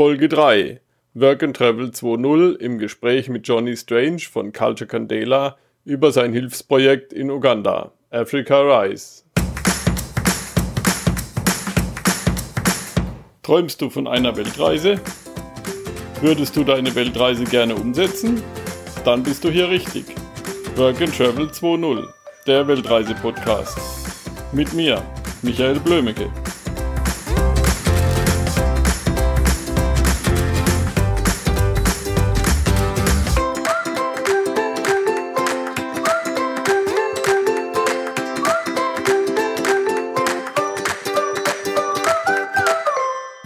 Folge 0.00 0.30
3 0.30 0.80
Work 1.12 1.42
and 1.42 1.54
Travel 1.54 1.90
2.0 1.90 2.56
im 2.56 2.78
Gespräch 2.78 3.28
mit 3.28 3.46
Johnny 3.46 3.76
Strange 3.76 4.20
von 4.20 4.50
Culture 4.50 4.88
Candela 4.88 5.58
über 5.84 6.10
sein 6.10 6.32
Hilfsprojekt 6.32 7.12
in 7.12 7.30
Uganda, 7.30 7.92
Africa 8.08 8.62
Rise. 8.62 9.24
Träumst 13.42 13.82
du 13.82 13.90
von 13.90 14.06
einer 14.06 14.34
Weltreise? 14.34 14.98
Würdest 16.22 16.56
du 16.56 16.64
deine 16.64 16.94
Weltreise 16.94 17.44
gerne 17.44 17.74
umsetzen? 17.74 18.42
Dann 19.04 19.22
bist 19.22 19.44
du 19.44 19.50
hier 19.50 19.68
richtig. 19.68 20.06
Work 20.76 21.02
and 21.02 21.14
Travel 21.14 21.48
2.0, 21.48 22.08
der 22.46 22.66
Weltreise-Podcast. 22.66 23.76
Mit 24.52 24.72
mir, 24.72 25.02
Michael 25.42 25.78
Blömecke. 25.78 26.30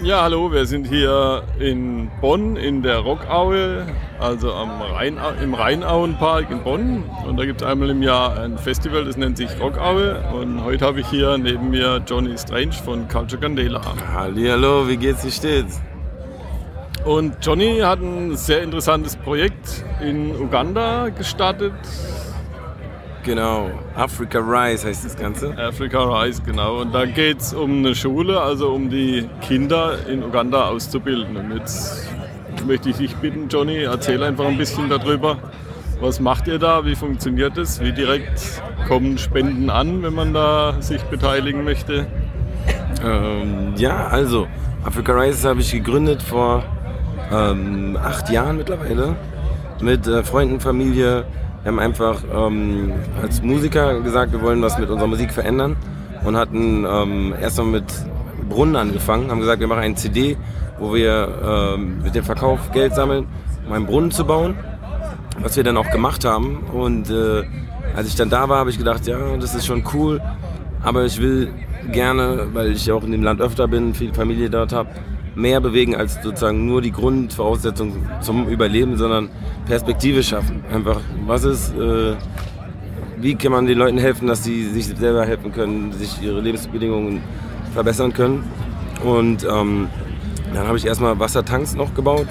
Ja, 0.04 0.24
hallo, 0.24 0.52
wir 0.52 0.66
sind 0.66 0.86
hier 0.86 1.44
in 1.58 2.10
Bonn 2.20 2.56
in 2.56 2.82
der 2.82 2.98
Rockaue, 2.98 3.86
also 4.20 4.52
am 4.52 4.82
Rhein, 4.82 5.16
im 5.42 5.54
Rheinauenpark 5.54 6.50
in 6.50 6.62
Bonn. 6.62 7.04
Und 7.27 7.38
da 7.38 7.46
gibt 7.46 7.62
es 7.62 7.66
einmal 7.66 7.88
im 7.88 8.02
Jahr 8.02 8.38
ein 8.38 8.58
Festival, 8.58 9.06
das 9.06 9.16
nennt 9.16 9.38
sich 9.38 9.48
Rockaue. 9.58 10.22
Und 10.38 10.62
heute 10.62 10.84
habe 10.84 11.00
ich 11.00 11.06
hier 11.06 11.38
neben 11.38 11.70
mir 11.70 12.02
Johnny 12.06 12.36
Strange 12.36 12.74
von 12.74 13.08
Culture 13.08 13.40
Candela. 13.40 13.80
Hallo, 14.12 14.86
wie 14.86 14.98
geht's, 14.98 15.24
wie 15.24 15.30
steht's? 15.30 15.80
Und 17.06 17.36
Johnny 17.41 17.78
hat 17.78 18.00
ein 18.00 18.36
sehr 18.36 18.62
interessantes 18.62 19.16
Projekt 19.16 19.86
in 20.02 20.36
Uganda 20.36 21.08
gestartet. 21.08 21.72
Genau, 23.25 23.70
Africa 23.97 24.39
Rise 24.39 24.86
heißt 24.86 25.06
das 25.06 25.17
Ganze. 25.17 25.56
Africa 25.56 25.98
Rise, 26.05 26.42
genau. 26.42 26.83
Und 26.83 26.94
da 26.94 27.06
geht 27.06 27.41
es 27.41 27.55
um 27.55 27.78
eine 27.78 27.94
Schule, 27.94 28.39
also 28.39 28.75
um 28.75 28.91
die 28.91 29.28
Kinder 29.41 29.97
in 30.06 30.22
Uganda 30.22 30.69
auszubilden. 30.69 31.34
Und 31.34 31.56
jetzt 31.56 32.06
möchte 32.67 32.91
ich 32.91 32.97
dich 32.97 33.17
bitten, 33.17 33.48
Johnny, 33.48 33.78
erzähl 33.78 34.22
einfach 34.22 34.45
ein 34.45 34.58
bisschen 34.58 34.91
darüber. 34.91 35.39
Was 36.00 36.20
macht 36.20 36.48
ihr 36.48 36.58
da? 36.58 36.84
Wie 36.84 36.95
funktioniert 36.95 37.56
das? 37.56 37.80
Wie 37.80 37.92
direkt 37.92 38.61
kommen 38.86 39.17
Spenden 39.17 39.70
an, 39.70 40.02
wenn 40.02 40.14
man 40.14 40.34
da 40.34 40.77
sich 40.80 41.02
beteiligen 41.05 41.64
möchte? 41.64 42.06
Ähm, 43.02 43.72
ja, 43.77 44.06
also 44.08 44.47
Africa 44.84 45.12
Rise 45.12 45.48
habe 45.48 45.61
ich 45.61 45.72
gegründet 45.72 46.22
vor 46.22 46.62
ähm, 47.33 47.97
acht 48.02 48.28
Jahren 48.28 48.58
mittlerweile 48.58 49.17
mit 49.80 50.06
äh, 50.06 50.22
Freunden, 50.22 50.61
Familie, 50.61 51.25
wir 51.65 51.73
haben 51.73 51.79
einfach 51.79 52.23
ähm, 52.31 52.93
als 53.23 53.41
Musiker 53.43 54.01
gesagt, 54.01 54.33
wir 54.33 54.43
wollen 54.43 54.61
was 54.61 54.79
mit 54.79 54.91
unserer 54.91 55.09
Musik 55.09 55.33
verändern 55.33 55.77
und 56.23 56.37
hatten 56.37 56.84
ähm, 56.87 57.34
erstmal 57.41 57.69
mit 57.69 57.84
Brunnen 58.51 58.77
angefangen, 58.77 59.31
haben 59.31 59.41
gesagt, 59.41 59.61
wir 59.61 59.67
machen 59.67 59.81
eine 59.81 59.95
CD, 59.95 60.37
wo 60.79 60.95
wir 60.95 61.75
ähm, 61.75 62.03
mit 62.03 62.15
dem 62.15 62.23
Verkauf 62.23 62.70
Geld 62.73 62.95
sammeln, 62.95 63.27
um 63.67 63.73
einen 63.73 63.87
Brunnen 63.87 64.11
zu 64.11 64.27
bauen, 64.27 64.57
was 65.41 65.57
wir 65.57 65.65
dann 65.65 65.79
auch 65.79 65.91
gemacht 65.91 66.27
haben. 66.27 66.59
Und 66.70 67.09
äh, 67.09 67.45
als 67.97 68.09
ich 68.09 68.15
dann 68.15 68.29
da 68.29 68.47
war, 68.51 68.59
habe 68.59 68.69
ich 68.69 68.77
gedacht, 68.77 69.07
ja, 69.07 69.17
das 69.39 69.55
ist 69.55 69.65
schon 69.65 69.85
cool, 69.95 70.20
aber 70.83 71.07
ich 71.07 71.19
will 71.19 71.48
gerne, 71.91 72.48
weil 72.53 72.73
ich 72.73 72.92
auch 72.92 73.05
in 73.05 73.12
dem 73.12 73.23
Land 73.23 73.41
öfter 73.41 73.69
bin, 73.69 73.95
viel 73.95 74.12
Familie 74.12 74.51
dort 74.51 74.75
habe, 74.75 74.91
mehr 75.34 75.60
bewegen 75.60 75.94
als 75.94 76.22
sozusagen 76.22 76.66
nur 76.66 76.80
die 76.80 76.92
Grundvoraussetzung 76.92 78.06
zum 78.20 78.48
Überleben, 78.48 78.96
sondern 78.96 79.30
Perspektive 79.66 80.22
schaffen. 80.22 80.64
Einfach, 80.72 81.00
was 81.27 81.44
ist, 81.44 81.74
äh, 81.77 82.14
wie 83.18 83.34
kann 83.34 83.52
man 83.52 83.66
den 83.66 83.78
Leuten 83.78 83.98
helfen, 83.98 84.28
dass 84.28 84.44
sie 84.44 84.64
sich 84.70 84.86
selber 84.86 85.24
helfen 85.24 85.52
können, 85.52 85.92
sich 85.92 86.23
ihre 86.23 86.40
Lebensbedingungen 86.40 87.23
verbessern 87.73 88.12
können. 88.12 88.44
Und 89.05 89.44
ähm, 89.44 89.89
dann 90.52 90.67
habe 90.67 90.78
ich 90.78 90.86
erstmal 90.86 91.18
Wassertanks 91.18 91.74
noch 91.74 91.94
gebaut 91.94 92.28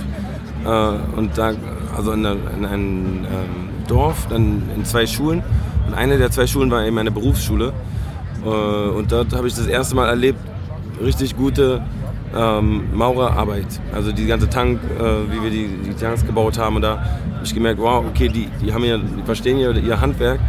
äh, 0.65 1.17
und 1.17 1.37
da, 1.37 1.53
also 1.95 2.11
in, 2.11 2.25
in 2.25 2.65
einem 2.65 3.25
ähm, 3.25 3.69
Dorf, 3.87 4.27
dann 4.29 4.63
in 4.75 4.85
zwei 4.85 5.05
Schulen. 5.05 5.43
Und 5.87 5.93
eine 5.93 6.17
der 6.17 6.31
zwei 6.31 6.47
Schulen 6.47 6.71
war 6.71 6.85
eben 6.85 6.97
eine 6.97 7.11
Berufsschule. 7.11 7.73
Äh, 8.45 8.47
und 8.47 9.11
dort 9.11 9.35
habe 9.35 9.47
ich 9.47 9.55
das 9.55 9.67
erste 9.67 9.95
Mal 9.95 10.07
erlebt, 10.07 10.39
richtig 11.03 11.35
gute 11.35 11.81
ähm, 12.35 12.83
Maurerarbeit. 12.93 13.67
Also 13.93 14.11
die 14.11 14.25
ganze 14.25 14.49
Tank, 14.49 14.79
äh, 14.83 15.03
wie 15.31 15.43
wir 15.43 15.49
die, 15.49 15.67
die, 15.67 15.93
Tanks 15.93 16.25
gebaut 16.25 16.57
haben. 16.57 16.77
Und 16.77 16.81
da 16.81 16.97
habe 16.97 17.43
ich 17.43 17.53
gemerkt, 17.53 17.79
wow, 17.79 18.03
okay, 18.05 18.27
die, 18.27 18.49
die, 18.61 18.73
haben 18.73 18.83
ja, 18.83 18.97
die 18.97 19.23
verstehen 19.23 19.59
ja 19.59 19.71
ihr 19.71 19.99
Handwerk. 19.99 20.39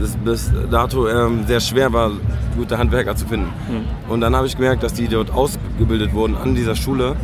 Das 0.00 0.16
bis 0.16 0.50
dato 0.70 1.08
ähm, 1.08 1.44
sehr 1.46 1.60
schwer 1.60 1.92
war, 1.92 2.10
gute 2.56 2.78
Handwerker 2.78 3.14
zu 3.14 3.26
finden. 3.26 3.48
Mhm. 3.68 4.10
Und 4.12 4.20
dann 4.22 4.34
habe 4.34 4.46
ich 4.46 4.56
gemerkt, 4.56 4.82
dass 4.82 4.94
die 4.94 5.08
dort 5.08 5.30
ausgebildet 5.30 6.14
wurden 6.14 6.36
an 6.36 6.54
dieser 6.54 6.74
Schule. 6.74 7.16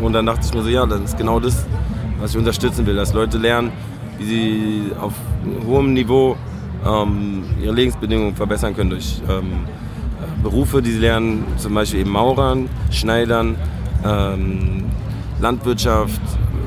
Und 0.00 0.12
dann 0.12 0.26
dachte 0.26 0.40
ich 0.44 0.54
mir 0.54 0.62
so, 0.62 0.68
ja, 0.68 0.86
das 0.86 1.00
ist 1.00 1.18
genau 1.18 1.40
das, 1.40 1.66
was 2.20 2.30
ich 2.30 2.38
unterstützen 2.38 2.86
will. 2.86 2.94
Dass 2.94 3.12
Leute 3.12 3.38
lernen, 3.38 3.72
wie 4.18 4.24
sie 4.24 4.82
auf 5.00 5.12
hohem 5.66 5.92
Niveau 5.92 6.36
ähm, 6.86 7.44
ihre 7.60 7.74
Lebensbedingungen 7.74 8.36
verbessern 8.36 8.74
können 8.76 8.90
durch 8.90 9.20
ähm, 9.28 9.64
Berufe, 10.44 10.82
die 10.82 10.92
sie 10.92 10.98
lernen, 10.98 11.44
zum 11.56 11.74
Beispiel 11.74 12.00
eben 12.00 12.10
Maurern, 12.10 12.68
Schneidern, 12.90 13.56
ähm, 14.06 14.84
Landwirtschaft. 15.40 16.20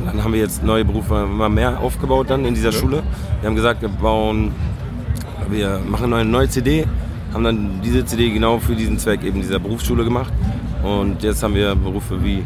Dann 0.05 0.23
haben 0.23 0.33
wir 0.33 0.41
jetzt 0.41 0.63
neue 0.63 0.83
Berufe 0.83 1.23
immer 1.23 1.47
mehr 1.47 1.79
aufgebaut 1.79 2.29
dann 2.29 2.43
in 2.43 2.55
dieser 2.55 2.71
ja. 2.71 2.79
Schule. 2.79 3.03
Wir 3.39 3.47
haben 3.47 3.55
gesagt, 3.55 3.81
wir 3.81 3.89
bauen, 3.89 4.51
wir 5.49 5.79
machen 5.87 6.11
eine 6.13 6.29
neue 6.29 6.49
CD, 6.49 6.85
haben 7.33 7.43
dann 7.43 7.81
diese 7.83 8.03
CD 8.03 8.31
genau 8.31 8.57
für 8.59 8.75
diesen 8.75 8.97
Zweck 8.97 9.23
eben 9.23 9.41
dieser 9.41 9.59
Berufsschule 9.59 10.03
gemacht. 10.03 10.33
Und 10.83 11.23
jetzt 11.23 11.43
haben 11.43 11.55
wir 11.55 11.75
Berufe 11.75 12.23
wie 12.23 12.43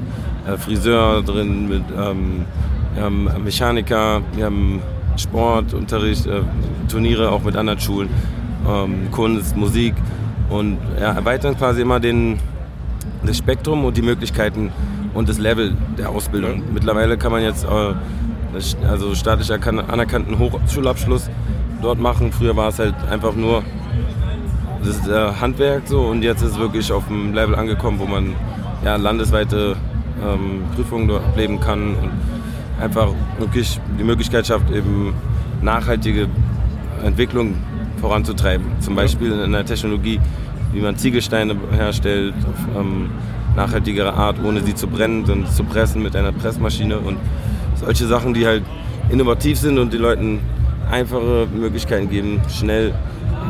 äh, 0.48 0.58
Friseur 0.58 1.22
drin, 1.24 1.70
mit 1.70 1.84
ähm, 1.98 2.46
wir 2.94 3.04
haben 3.04 3.30
Mechaniker, 3.44 4.22
wir 4.36 4.46
haben 4.46 4.82
Sportunterricht, 5.16 6.26
äh, 6.26 6.42
Turniere 6.90 7.32
auch 7.32 7.42
mit 7.42 7.56
anderen 7.56 7.80
Schulen, 7.80 8.10
ähm, 8.68 9.10
Kunst, 9.12 9.56
Musik 9.56 9.96
und 10.52 10.78
ja, 11.00 11.14
erweitern 11.14 11.58
quasi 11.58 11.82
immer 11.82 12.00
den, 12.00 12.40
das 13.26 13.38
Spektrum 13.38 13.86
und 13.86 13.96
die 13.98 14.02
Möglichkeiten 14.02 14.72
und 15.14 15.30
das 15.30 15.38
Level 15.38 15.76
der 15.98 16.10
Ausbildung. 16.10 16.62
Mittlerweile 16.74 17.18
kann 17.18 17.32
man 17.32 17.42
jetzt 17.42 17.66
äh, 17.66 18.88
also 18.88 19.16
staatlich 19.16 19.52
anerkannten 19.52 20.38
Hochschulabschluss 20.38 21.30
dort 21.82 22.00
machen. 22.00 22.32
Früher 22.32 22.56
war 22.56 22.68
es 22.68 22.80
halt 22.80 22.96
einfach 23.10 23.34
nur 23.34 23.64
das 24.84 25.08
äh, 25.08 25.40
Handwerk 25.40 25.84
so 25.86 26.02
und 26.02 26.22
jetzt 26.22 26.42
ist 26.42 26.52
es 26.52 26.60
wirklich 26.60 26.92
auf 26.92 27.08
dem 27.08 27.34
Level 27.34 27.56
angekommen, 27.56 28.00
wo 28.00 28.06
man 28.06 28.36
ja, 28.84 28.98
landesweite 28.98 29.78
ähm, 30.22 30.64
Prüfungen 30.76 31.08
dort 31.08 31.24
ableben 31.24 31.60
kann 31.60 31.96
und 31.96 32.12
einfach 32.82 33.10
wirklich 33.38 33.80
die 33.98 34.04
Möglichkeit 34.04 34.48
schafft, 34.48 34.70
eben 34.72 35.14
nachhaltige 35.62 36.28
Entwicklung 37.04 37.56
voranzutreiben. 38.02 38.66
Zum 38.80 38.96
Beispiel 38.96 39.32
in 39.32 39.52
der 39.52 39.66
Technologie, 39.66 40.20
wie 40.74 40.82
man 40.82 40.98
Ziegelsteine 40.98 41.56
herstellt 41.72 42.34
auf 42.46 42.82
ähm, 42.82 43.10
nachhaltigere 43.56 44.14
Art, 44.14 44.38
ohne 44.44 44.62
sie 44.62 44.76
zu 44.76 44.88
brennen, 44.88 45.26
sondern 45.26 45.50
zu 45.50 45.64
pressen 45.64 46.02
mit 46.02 46.16
einer 46.16 46.32
Pressmaschine 46.32 46.98
und 46.98 47.18
solche 47.76 48.08
Sachen, 48.08 48.34
die 48.34 48.46
halt 48.46 48.64
innovativ 49.10 49.58
sind 49.60 49.78
und 49.78 49.94
den 49.94 50.02
Leuten 50.02 50.40
einfache 50.90 51.48
Möglichkeiten 51.54 52.10
geben, 52.10 52.42
schnell 52.50 52.94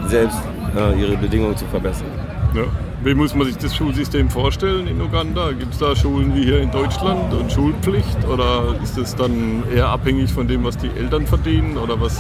selbst 0.08 0.40
äh, 0.76 1.00
ihre 1.00 1.18
Bedingungen 1.18 1.56
zu 1.56 1.66
verbessern. 1.66 2.08
Ja. 2.56 2.64
Wie 3.04 3.16
muss 3.16 3.34
man 3.34 3.48
sich 3.48 3.58
das 3.58 3.76
Schulsystem 3.76 4.30
vorstellen 4.30 4.86
in 4.86 5.02
Uganda? 5.02 5.54
Gibt 5.54 5.74
es 5.74 5.80
da 5.80 5.96
Schulen 5.96 6.36
wie 6.36 6.44
hier 6.44 6.62
in 6.62 6.70
Deutschland 6.70 7.34
und 7.34 7.52
Schulpflicht? 7.52 8.28
Oder 8.32 8.76
ist 8.84 8.96
das 8.96 9.16
dann 9.16 9.64
eher 9.74 9.88
abhängig 9.90 10.32
von 10.32 10.48
dem, 10.48 10.64
was 10.64 10.78
die 10.78 10.90
Eltern 10.90 11.26
verdienen 11.26 11.80
oder 11.80 12.00
was 12.00 12.20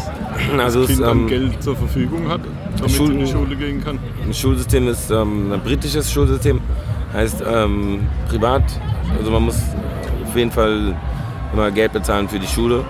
also 0.58 0.82
das 0.82 0.90
Kind 0.90 1.04
an 1.04 1.20
ähm, 1.20 1.28
Geld 1.28 1.62
zur 1.62 1.76
Verfügung 1.76 2.28
hat, 2.28 2.42
damit 2.78 2.92
Schul 2.92 3.12
in 3.12 3.20
die 3.20 3.28
Schule 3.28 3.56
gehen 3.56 3.84
kann? 3.84 4.00
Das 4.28 4.40
Schulsystem 4.40 4.88
ist 4.88 5.12
ähm, 5.12 5.52
ein 5.52 5.62
britisches 5.62 6.12
Schulsystem, 6.12 6.60
heißt 7.14 7.44
ähm, 7.48 8.08
privat. 8.28 8.64
Also 9.20 9.30
man 9.30 9.44
muss 9.44 9.62
auf 10.28 10.36
jeden 10.36 10.52
Fall 10.52 10.96
immer 11.54 11.70
Geld 11.70 11.94
bezahlen 11.94 12.28
für 12.28 12.40
die 12.40 12.48
Schule. 12.48 12.84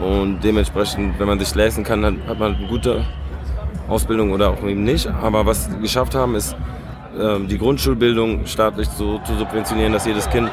Und 0.00 0.40
dementsprechend, 0.42 1.18
wenn 1.18 1.26
man 1.26 1.38
sich 1.38 1.54
leisten 1.54 1.84
kann, 1.84 2.00
dann 2.00 2.22
hat 2.26 2.38
man 2.38 2.54
eine 2.54 2.66
gute 2.68 3.04
Ausbildung 3.86 4.32
oder 4.32 4.48
auch 4.48 4.62
eben 4.62 4.84
nicht. 4.84 5.06
Aber 5.08 5.44
was 5.44 5.70
wir 5.70 5.78
geschafft 5.80 6.14
haben, 6.14 6.36
ist 6.36 6.56
die 7.48 7.58
Grundschulbildung 7.58 8.46
staatlich 8.46 8.88
so 8.88 9.18
zu 9.18 9.34
subventionieren, 9.36 9.92
dass 9.92 10.06
jedes 10.06 10.28
Kind 10.30 10.50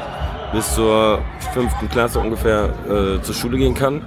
bis 0.53 0.75
zur 0.75 1.19
fünften 1.53 1.89
Klasse 1.89 2.19
ungefähr 2.19 2.69
äh, 2.87 3.21
zur 3.21 3.35
Schule 3.35 3.57
gehen 3.57 3.73
kann. 3.73 4.01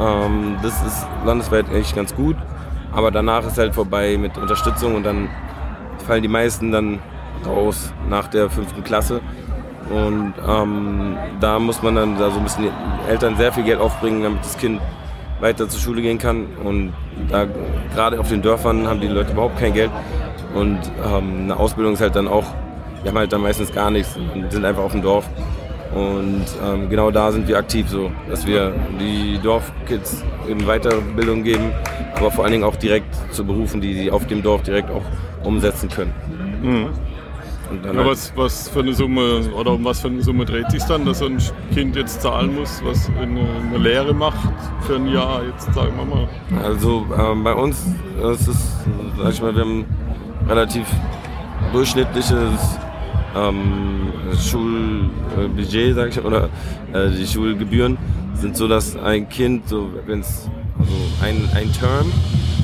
Ähm, 0.00 0.56
das 0.62 0.74
ist 0.86 1.06
landesweit 1.24 1.66
echt 1.72 1.94
ganz 1.94 2.14
gut, 2.14 2.36
aber 2.92 3.10
danach 3.10 3.46
ist 3.46 3.58
halt 3.58 3.74
vorbei 3.74 4.16
mit 4.18 4.36
Unterstützung 4.38 4.94
und 4.94 5.04
dann 5.04 5.28
fallen 6.06 6.22
die 6.22 6.28
meisten 6.28 6.72
dann 6.72 7.00
raus 7.46 7.92
nach 8.08 8.28
der 8.28 8.50
fünften 8.50 8.84
Klasse. 8.84 9.20
Und 9.90 10.34
ähm, 10.48 11.16
da 11.40 11.58
muss 11.58 11.82
man 11.82 11.94
dann, 11.94 12.16
also 12.16 12.40
müssen 12.40 12.62
die 12.62 13.10
Eltern 13.10 13.36
sehr 13.36 13.52
viel 13.52 13.64
Geld 13.64 13.80
aufbringen, 13.80 14.22
damit 14.22 14.40
das 14.40 14.56
Kind 14.56 14.80
weiter 15.40 15.68
zur 15.68 15.80
Schule 15.80 16.00
gehen 16.00 16.18
kann. 16.18 16.46
Und 16.64 16.94
da 17.28 17.46
gerade 17.94 18.18
auf 18.18 18.28
den 18.28 18.40
Dörfern 18.40 18.86
haben 18.86 19.00
die 19.00 19.08
Leute 19.08 19.32
überhaupt 19.32 19.58
kein 19.58 19.74
Geld. 19.74 19.90
Und 20.54 20.78
ähm, 21.04 21.42
eine 21.44 21.56
Ausbildung 21.56 21.94
ist 21.94 22.00
halt 22.00 22.16
dann 22.16 22.28
auch, 22.28 22.44
die 23.02 23.08
haben 23.08 23.18
halt 23.18 23.32
dann 23.32 23.42
meistens 23.42 23.72
gar 23.72 23.90
nichts 23.90 24.16
und 24.16 24.50
sind 24.50 24.64
einfach 24.64 24.82
auf 24.82 24.92
dem 24.92 25.02
Dorf. 25.02 25.28
Und 25.94 26.44
ähm, 26.64 26.88
genau 26.90 27.10
da 27.10 27.30
sind 27.30 27.46
wir 27.46 27.56
aktiv 27.56 27.88
so, 27.88 28.10
dass 28.28 28.46
wir 28.46 28.72
die 28.98 29.38
Dorfkids 29.42 30.24
in 30.48 30.58
Weiterbildung 30.66 31.44
geben, 31.44 31.70
aber 32.16 32.30
vor 32.30 32.44
allen 32.44 32.52
Dingen 32.52 32.64
auch 32.64 32.76
direkt 32.76 33.14
zu 33.32 33.44
Berufen, 33.44 33.80
die 33.80 33.94
sie 33.94 34.10
auf 34.10 34.26
dem 34.26 34.42
Dorf 34.42 34.62
direkt 34.62 34.90
auch 34.90 35.04
umsetzen 35.44 35.88
können. 35.88 36.12
Mhm. 36.62 36.88
Ja, 37.82 37.94
halt 37.94 38.06
was, 38.06 38.32
was 38.36 38.68
für 38.68 38.80
eine 38.80 38.92
Summe 38.92 39.42
oder 39.58 39.72
um 39.72 39.84
was 39.84 40.00
für 40.00 40.08
eine 40.08 40.22
Summe 40.22 40.44
dreht 40.44 40.70
sich 40.70 40.82
dann, 40.84 41.04
dass 41.04 41.22
ein 41.22 41.38
Kind 41.72 41.96
jetzt 41.96 42.22
zahlen 42.22 42.54
muss, 42.54 42.82
was 42.84 43.10
eine, 43.20 43.40
eine 43.40 43.78
Lehre 43.78 44.12
macht 44.12 44.52
für 44.82 44.96
ein 44.96 45.08
Jahr, 45.08 45.42
jetzt 45.44 45.72
sagen 45.74 45.92
wir 45.96 46.04
mal? 46.04 46.28
Also 46.62 47.06
ähm, 47.18 47.42
bei 47.42 47.54
uns 47.54 47.84
ist 48.32 48.48
es, 48.48 48.72
sag 49.16 49.32
ich 49.32 49.42
mal, 49.42 49.54
wir 49.54 49.62
haben 49.62 49.84
relativ 50.48 50.86
durchschnittliches 51.72 52.78
ähm, 53.36 54.12
Schulbudget, 54.38 55.94
sag 55.94 56.08
ich, 56.10 56.24
oder 56.24 56.48
äh, 56.92 57.10
die 57.10 57.26
Schulgebühren 57.26 57.98
sind 58.34 58.56
so, 58.56 58.68
dass 58.68 58.96
ein 58.96 59.28
Kind, 59.28 59.68
so 59.68 59.90
wenn 60.06 60.20
es 60.20 60.48
also 60.78 60.92
ein, 61.22 61.48
ein 61.54 61.72
Term, 61.72 62.12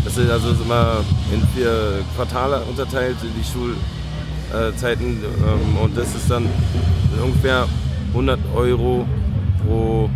das 0.04 0.16
ist 0.16 0.30
also 0.30 0.50
immer 0.62 0.98
in 1.32 1.40
vier 1.48 2.00
Quartale 2.16 2.62
unterteilt, 2.68 3.16
die 3.22 3.44
Schulzeiten 4.52 5.22
ähm, 5.22 5.76
und 5.82 5.96
das 5.96 6.14
ist 6.14 6.30
dann 6.30 6.46
ungefähr 7.22 7.66
100 8.08 8.38
Euro 8.54 9.06
pro 9.64 10.08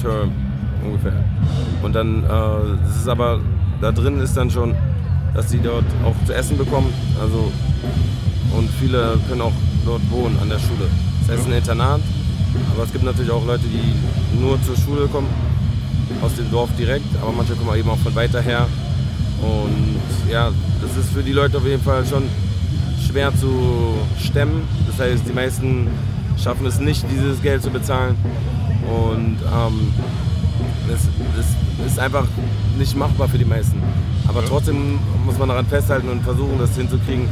Term 0.00 0.32
ungefähr. 0.84 1.24
Und 1.82 1.94
dann, 1.94 2.24
äh, 2.24 2.28
das 2.86 2.96
ist 2.96 3.08
aber, 3.08 3.40
da 3.80 3.92
drin 3.92 4.20
ist 4.20 4.36
dann 4.36 4.50
schon, 4.50 4.74
dass 5.36 5.50
sie 5.50 5.60
dort 5.60 5.84
auch 6.02 6.14
zu 6.24 6.34
essen 6.34 6.56
bekommen, 6.56 6.92
also 7.20 7.52
und 8.56 8.70
viele 8.80 9.18
können 9.28 9.42
auch 9.42 9.52
dort 9.84 10.00
wohnen 10.10 10.38
an 10.40 10.48
der 10.48 10.58
Schule. 10.58 10.88
Das 11.20 11.36
heißt 11.36 11.46
ein 11.46 11.52
Internat, 11.52 12.00
aber 12.72 12.84
es 12.84 12.92
gibt 12.92 13.04
natürlich 13.04 13.30
auch 13.30 13.44
Leute, 13.46 13.64
die 13.64 14.40
nur 14.40 14.60
zur 14.62 14.76
Schule 14.76 15.06
kommen, 15.08 15.28
aus 16.22 16.34
dem 16.36 16.50
Dorf 16.50 16.70
direkt, 16.78 17.06
aber 17.20 17.32
manche 17.32 17.54
kommen 17.54 17.78
eben 17.78 17.90
auch 17.90 17.98
von 17.98 18.14
weiter 18.14 18.40
her. 18.40 18.66
Und 19.42 20.32
ja, 20.32 20.50
das 20.80 20.96
ist 20.96 21.12
für 21.12 21.22
die 21.22 21.32
Leute 21.32 21.58
auf 21.58 21.66
jeden 21.66 21.82
Fall 21.82 22.06
schon 22.06 22.22
schwer 23.06 23.30
zu 23.36 23.94
stemmen. 24.18 24.62
Das 24.86 24.98
heißt, 24.98 25.24
die 25.28 25.32
meisten 25.34 25.88
schaffen 26.42 26.64
es 26.64 26.80
nicht, 26.80 27.04
dieses 27.10 27.42
Geld 27.42 27.62
zu 27.62 27.68
bezahlen. 27.68 28.16
Und 28.88 29.36
ähm, 29.42 29.92
es, 30.88 31.02
es 31.38 31.92
ist 31.92 31.98
einfach 31.98 32.24
nicht 32.78 32.96
machbar 32.96 33.28
für 33.28 33.38
die 33.38 33.44
meisten. 33.44 33.82
Aber 34.28 34.44
trotzdem 34.44 34.98
muss 35.24 35.38
man 35.38 35.48
daran 35.48 35.66
festhalten 35.66 36.08
und 36.08 36.22
versuchen, 36.22 36.58
das 36.58 36.74
hinzukriegen, 36.76 37.28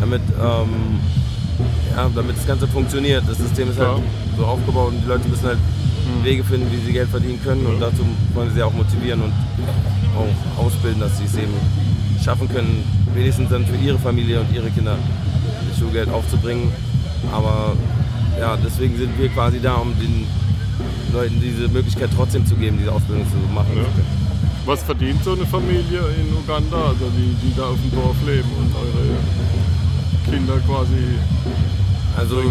damit 0.00 0.22
ähm, 0.40 1.00
ja, 1.96 2.10
damit 2.14 2.36
das 2.36 2.46
Ganze 2.46 2.66
funktioniert. 2.66 3.24
Das 3.28 3.38
System 3.38 3.70
ist 3.70 3.78
halt 3.78 4.02
so 4.36 4.46
aufgebaut 4.46 4.92
und 4.92 5.02
die 5.02 5.08
Leute 5.08 5.28
müssen 5.28 5.46
halt 5.46 5.58
mhm. 5.58 6.24
Wege 6.24 6.44
finden, 6.44 6.70
wie 6.72 6.84
sie 6.84 6.92
Geld 6.92 7.08
verdienen 7.08 7.40
können 7.42 7.66
und 7.66 7.80
dazu 7.80 8.04
wollen 8.34 8.48
sie 8.50 8.56
sie 8.56 8.62
auch 8.62 8.72
motivieren 8.72 9.22
und 9.22 9.32
auch 10.16 10.64
ausbilden, 10.64 11.00
dass 11.00 11.18
sie 11.18 11.24
es 11.24 11.34
eben 11.36 11.54
schaffen 12.22 12.48
können, 12.48 12.84
wenigstens 13.14 13.50
dann 13.50 13.66
für 13.66 13.76
ihre 13.76 13.98
Familie 13.98 14.40
und 14.40 14.52
ihre 14.54 14.70
Kinder 14.70 14.96
das 15.68 15.78
Schulgeld 15.78 16.08
aufzubringen. 16.10 16.70
Aber 17.32 17.76
ja, 18.38 18.56
deswegen 18.56 18.96
sind 18.96 19.18
wir 19.18 19.28
quasi 19.28 19.60
da, 19.60 19.74
um 19.74 19.92
den 19.98 20.26
Leuten 21.12 21.40
diese 21.40 21.68
Möglichkeit 21.68 22.10
trotzdem 22.14 22.46
zu 22.46 22.54
geben, 22.54 22.78
diese 22.78 22.92
Ausbildung 22.92 23.26
zu 23.30 23.36
machen. 23.52 23.76
Ja. 23.76 23.82
Was 24.64 24.82
verdient 24.82 25.24
so 25.24 25.32
eine 25.32 25.46
Familie 25.46 26.00
in 26.20 26.32
Uganda, 26.36 26.76
also 26.76 27.10
die, 27.16 27.34
die 27.42 27.54
da 27.56 27.64
auf 27.64 27.76
dem 27.80 27.90
Dorf 27.90 28.16
leben 28.24 28.48
und 28.58 28.72
eure 28.76 29.16
Kinder 30.30 30.58
quasi 30.66 31.18
also, 32.16 32.42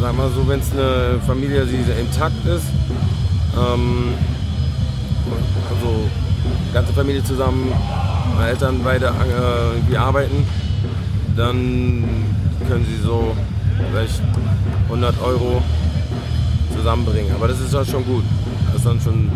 sag 0.00 0.16
mal 0.16 0.30
so, 0.34 0.46
wenn 0.48 0.60
es 0.60 0.72
eine 0.72 1.20
Familie, 1.26 1.64
die 1.64 1.76
intakt 2.00 2.44
ist, 2.44 2.66
ähm, 3.56 4.14
also 5.70 6.08
ganze 6.72 6.92
Familie 6.92 7.22
zusammen, 7.22 7.72
Eltern 8.44 8.80
beide 8.82 9.06
äh, 9.06 9.76
irgendwie 9.76 9.96
arbeiten, 9.96 10.46
dann 11.36 12.04
können 12.66 12.86
sie 12.86 13.00
so 13.02 13.34
vielleicht 13.90 14.20
100 14.86 15.22
Euro 15.22 15.62
zusammenbringen. 16.74 17.32
Aber 17.34 17.46
das 17.48 17.60
ist 17.60 17.72
dann 17.72 17.86
schon 17.86 18.04
gut. 18.04 18.24
Das 18.66 18.76
ist 18.76 18.86
dann 18.86 19.00
schon, 19.00 19.30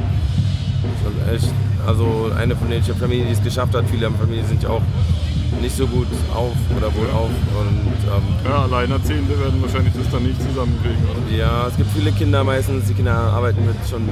schon 1.02 1.34
echt, 1.34 1.52
also 1.86 2.30
eine 2.36 2.56
von 2.56 2.70
den 2.70 2.82
Familien, 2.82 3.26
die 3.26 3.32
es 3.32 3.42
geschafft 3.42 3.74
hat, 3.74 3.84
viele 3.90 4.10
Familien 4.10 4.46
sind 4.46 4.62
ja 4.62 4.70
auch 4.70 4.82
nicht 5.60 5.76
so 5.76 5.86
gut 5.86 6.08
auf 6.34 6.52
oder 6.76 6.94
wohl 6.94 7.08
auf. 7.10 7.30
Und, 7.30 7.94
ähm, 8.06 8.22
ja, 8.44 8.62
Alleinerziehende 8.62 9.38
werden 9.38 9.62
wahrscheinlich 9.62 9.94
das 9.94 10.10
dann 10.10 10.24
nicht 10.24 10.40
zusammenkriegen, 10.42 11.02
oder? 11.04 11.36
Ja, 11.36 11.68
es 11.68 11.76
gibt 11.76 11.90
viele 11.92 12.12
Kinder 12.12 12.44
meistens, 12.44 12.86
die 12.86 12.94
Kinder 12.94 13.14
arbeiten 13.14 13.64
mit 13.66 13.76
schon, 13.88 14.08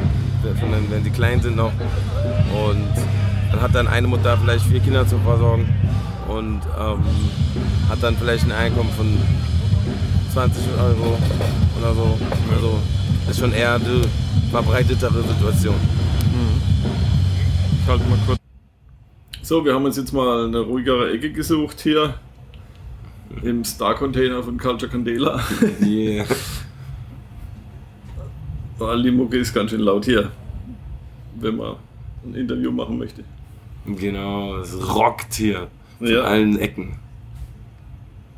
wenn 0.91 1.05
sie 1.05 1.11
klein 1.11 1.41
sind 1.41 1.57
noch. 1.57 1.73
Und 2.69 2.89
dann 3.51 3.61
hat 3.61 3.75
dann 3.75 3.89
eine 3.89 4.07
Mutter 4.07 4.37
vielleicht 4.39 4.65
vier 4.67 4.81
Kinder 4.81 5.07
zu 5.07 5.19
versorgen 5.19 5.69
und 6.29 6.61
ähm, 6.79 7.01
hat 7.89 8.03
dann 8.03 8.17
vielleicht 8.17 8.45
ein 8.45 8.53
Einkommen 8.53 8.91
von 8.97 9.19
20 10.33 10.63
Euro 10.79 11.19
oder 11.81 11.95
so. 11.95 12.19
Also 12.55 12.79
ist 13.31 13.39
schon 13.39 13.53
eher 13.53 13.75
eine 13.75 14.03
verbreitetere 14.51 15.23
Situation. 15.23 15.75
Ich 17.83 17.89
halte 17.89 18.05
mal 18.05 18.19
kurz. 18.27 18.39
So, 19.43 19.65
wir 19.65 19.75
haben 19.75 19.85
uns 19.85 19.97
jetzt 19.97 20.13
mal 20.13 20.47
eine 20.47 20.61
ruhigere 20.61 21.13
Ecke 21.13 21.33
gesucht 21.33 21.81
hier 21.81 22.15
im 23.43 23.65
Star-Container 23.65 24.41
von 24.41 24.57
Culture 24.57 24.91
Candela. 24.91 25.41
Yeah. 25.83 26.25
Weil 28.79 29.03
die 29.03 29.11
Mucke 29.11 29.37
ist 29.37 29.53
ganz 29.53 29.71
schön 29.71 29.81
laut 29.81 30.05
hier, 30.05 30.31
wenn 31.41 31.57
man 31.57 31.75
ein 32.25 32.37
Interview 32.37 32.71
machen 32.71 32.99
möchte. 32.99 33.25
Genau, 33.85 34.59
es 34.59 34.77
rockt 34.95 35.35
hier 35.35 35.67
von 35.99 36.07
ja. 36.07 36.21
allen 36.21 36.61
Ecken. 36.61 37.01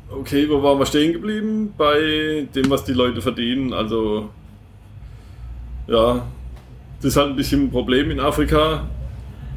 Okay, 0.09 0.49
wo 0.49 0.63
waren 0.63 0.79
wir 0.79 0.87
stehen 0.87 1.13
geblieben? 1.13 1.71
Bei 1.77 2.47
dem, 2.55 2.69
was 2.71 2.83
die 2.83 2.93
Leute 2.93 3.21
verdienen. 3.21 3.73
Also, 3.73 4.29
ja, 5.85 6.25
das 6.97 7.05
ist 7.05 7.17
halt 7.17 7.29
ein 7.29 7.35
bisschen 7.35 7.65
ein 7.65 7.71
Problem 7.71 8.09
in 8.09 8.19
Afrika 8.19 8.87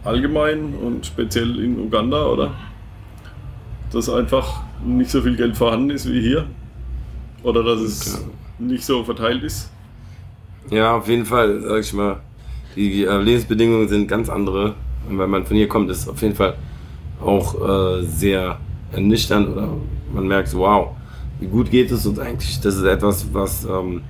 allgemein 0.05 0.75
und 0.75 1.07
speziell 1.07 1.59
in 1.59 1.79
Uganda, 1.79 2.27
oder? 2.27 2.55
Dass 3.93 4.09
einfach 4.09 4.63
nicht 4.85 5.11
so 5.11 5.23
viel 5.23 5.37
Geld 5.37 5.57
vorhanden 5.57 5.91
ist 5.91 6.11
wie 6.11 6.21
hier. 6.21 6.47
Oder 7.43 7.63
dass 7.63 7.81
es 7.81 8.25
nicht 8.59 8.85
so 8.85 9.05
verteilt 9.05 9.43
ist. 9.43 9.71
Ja, 10.71 10.97
auf 10.97 11.09
jeden 11.09 11.25
Fall, 11.25 11.61
sag 11.63 11.81
ich 11.81 11.93
mal. 11.93 12.21
Die 12.77 13.05
äh, 13.05 13.19
Lebensbedingungen 13.19 13.89
sind 13.89 14.09
ganz 14.09 14.29
andere. 14.29 14.75
Und 15.09 15.19
wenn 15.19 15.31
man 15.31 15.47
von 15.47 15.57
hier 15.57 15.69
kommt, 15.69 15.91
ist 15.91 16.03
es 16.03 16.09
auf 16.09 16.21
jeden 16.21 16.35
Fall 16.35 16.57
auch 17.21 17.55
äh, 17.69 18.03
sehr 18.03 18.59
ernüchternd 18.93 19.49
oder 19.49 19.69
man 20.13 20.27
merkt, 20.27 20.55
wow, 20.55 20.91
wie 21.41 21.47
gut 21.47 21.71
geht 21.71 21.91
es 21.91 22.07
uns 22.07 22.19
eigentlich. 22.19 22.61
Das 22.61 22.77
ist 22.77 22.85
etwas, 22.85 23.27
was, 23.33 23.65
ähm, 23.65 24.03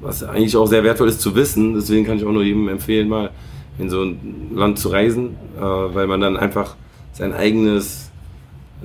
was 0.00 0.22
eigentlich 0.22 0.56
auch 0.56 0.66
sehr 0.66 0.82
wertvoll 0.82 1.08
ist 1.08 1.20
zu 1.20 1.34
wissen. 1.34 1.74
Deswegen 1.74 2.04
kann 2.04 2.16
ich 2.18 2.24
auch 2.24 2.32
nur 2.32 2.42
jedem 2.42 2.68
empfehlen, 2.68 3.08
mal 3.08 3.30
in 3.78 3.90
so 3.90 4.02
ein 4.02 4.50
Land 4.54 4.78
zu 4.78 4.88
reisen, 4.88 5.36
äh, 5.56 5.60
weil 5.60 6.06
man 6.06 6.20
dann 6.20 6.36
einfach 6.36 6.76
sein 7.12 7.32
eigenes, 7.32 8.10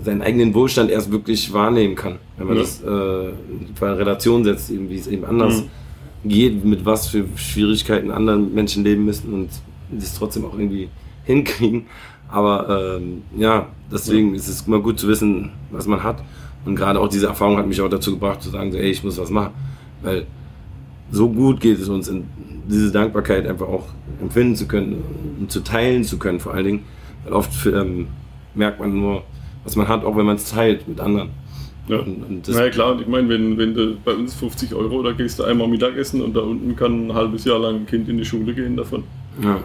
seinen 0.03 0.21
eigenen 0.21 0.53
Wohlstand 0.53 0.89
erst 0.89 1.11
wirklich 1.11 1.53
wahrnehmen 1.53 1.95
kann. 1.95 2.17
Wenn 2.37 2.47
man 2.47 2.55
ja. 2.57 2.61
das 2.61 2.81
äh, 2.81 3.29
in 3.29 3.75
Relation 3.81 4.43
setzt, 4.43 4.69
eben, 4.69 4.89
wie 4.89 4.97
es 4.97 5.07
eben 5.07 5.25
anders 5.25 5.63
mhm. 6.23 6.29
geht, 6.29 6.65
mit 6.65 6.85
was 6.85 7.07
für 7.07 7.25
Schwierigkeiten 7.35 8.11
anderen 8.11 8.53
Menschen 8.53 8.83
leben 8.83 9.05
müssen 9.05 9.33
und 9.33 9.49
das 9.91 10.15
trotzdem 10.15 10.45
auch 10.45 10.53
irgendwie 10.53 10.89
hinkriegen. 11.25 11.85
Aber 12.29 12.97
ähm, 12.97 13.23
ja, 13.37 13.67
deswegen 13.91 14.29
ja. 14.29 14.35
ist 14.35 14.47
es 14.47 14.61
immer 14.65 14.79
gut 14.79 14.99
zu 14.99 15.07
wissen, 15.07 15.51
was 15.69 15.85
man 15.85 16.01
hat. 16.01 16.23
Und 16.63 16.75
gerade 16.75 16.99
auch 16.99 17.07
diese 17.07 17.27
Erfahrung 17.27 17.57
hat 17.57 17.67
mich 17.67 17.81
auch 17.81 17.89
dazu 17.89 18.11
gebracht, 18.11 18.41
zu 18.41 18.49
sagen, 18.49 18.71
so, 18.71 18.77
ey, 18.77 18.91
ich 18.91 19.03
muss 19.03 19.17
was 19.17 19.29
machen. 19.29 19.53
Weil 20.01 20.25
so 21.11 21.29
gut 21.29 21.59
geht 21.59 21.79
es 21.79 21.89
uns, 21.89 22.07
in 22.07 22.25
diese 22.71 22.91
Dankbarkeit 22.91 23.45
einfach 23.47 23.67
auch 23.67 23.87
empfinden 24.21 24.55
zu 24.55 24.67
können 24.67 25.03
und 25.39 25.51
zu 25.51 25.61
teilen 25.61 26.03
zu 26.03 26.17
können, 26.17 26.39
vor 26.39 26.53
allen 26.53 26.65
Dingen. 26.65 26.83
Weil 27.23 27.33
oft 27.33 27.65
ähm, 27.67 28.07
merkt 28.55 28.79
man 28.79 28.99
nur, 28.99 29.23
was 29.63 29.75
man 29.75 29.87
hat, 29.87 30.03
auch 30.05 30.15
wenn 30.15 30.25
man 30.25 30.37
es 30.37 30.49
teilt 30.49 30.87
mit 30.87 30.99
anderen. 30.99 31.29
Ja, 31.87 31.99
und, 31.99 32.23
und 32.23 32.47
ja 32.47 32.69
klar, 32.69 32.93
und 32.93 33.01
ich 33.01 33.07
meine, 33.07 33.27
wenn, 33.29 33.57
wenn 33.57 33.73
du 33.73 33.97
bei 34.03 34.13
uns 34.13 34.33
50 34.35 34.73
Euro, 34.73 35.03
da 35.03 35.11
gehst 35.11 35.39
du 35.39 35.43
einmal 35.43 35.67
Mittagessen 35.67 36.21
und 36.21 36.35
da 36.35 36.41
unten 36.41 36.75
kann 36.75 37.07
ein 37.07 37.13
halbes 37.13 37.43
Jahr 37.43 37.59
lang 37.59 37.75
ein 37.75 37.85
Kind 37.85 38.07
in 38.07 38.17
die 38.17 38.25
Schule 38.25 38.53
gehen 38.53 38.77
davon. 38.77 39.03
Ja, 39.41 39.59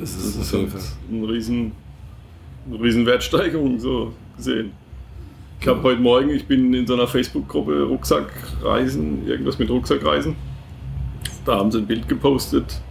das 0.00 0.10
ist, 0.16 0.38
das 0.38 0.46
ist 0.46 0.52
halt 0.52 0.68
eine 1.12 1.28
riesen, 1.28 1.72
eine 2.68 2.82
riesen 2.82 3.06
Wertsteigerung 3.06 3.78
so 3.78 4.12
gesehen. 4.36 4.72
Ich 5.60 5.68
habe 5.68 5.82
heute 5.82 6.00
Morgen, 6.00 6.30
ich 6.30 6.46
bin 6.46 6.72
in 6.72 6.86
so 6.86 6.94
einer 6.94 7.06
Facebook-Gruppe 7.06 7.82
Rucksackreisen, 7.82 9.26
irgendwas 9.26 9.58
mit 9.58 9.68
Rucksackreisen. 9.68 10.36
Da 11.48 11.56
haben 11.56 11.72
sie 11.72 11.78
ein 11.78 11.86
Bild 11.86 12.06
gepostet. 12.06 12.82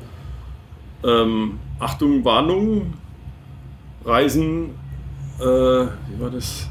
Ähm, 1.04 1.60
Achtung, 1.78 2.26
Warnung, 2.26 2.96
Reisen, 4.04 4.72
äh, 5.40 5.44
wie 5.44 6.20
war 6.20 6.32
das? 6.32 6.68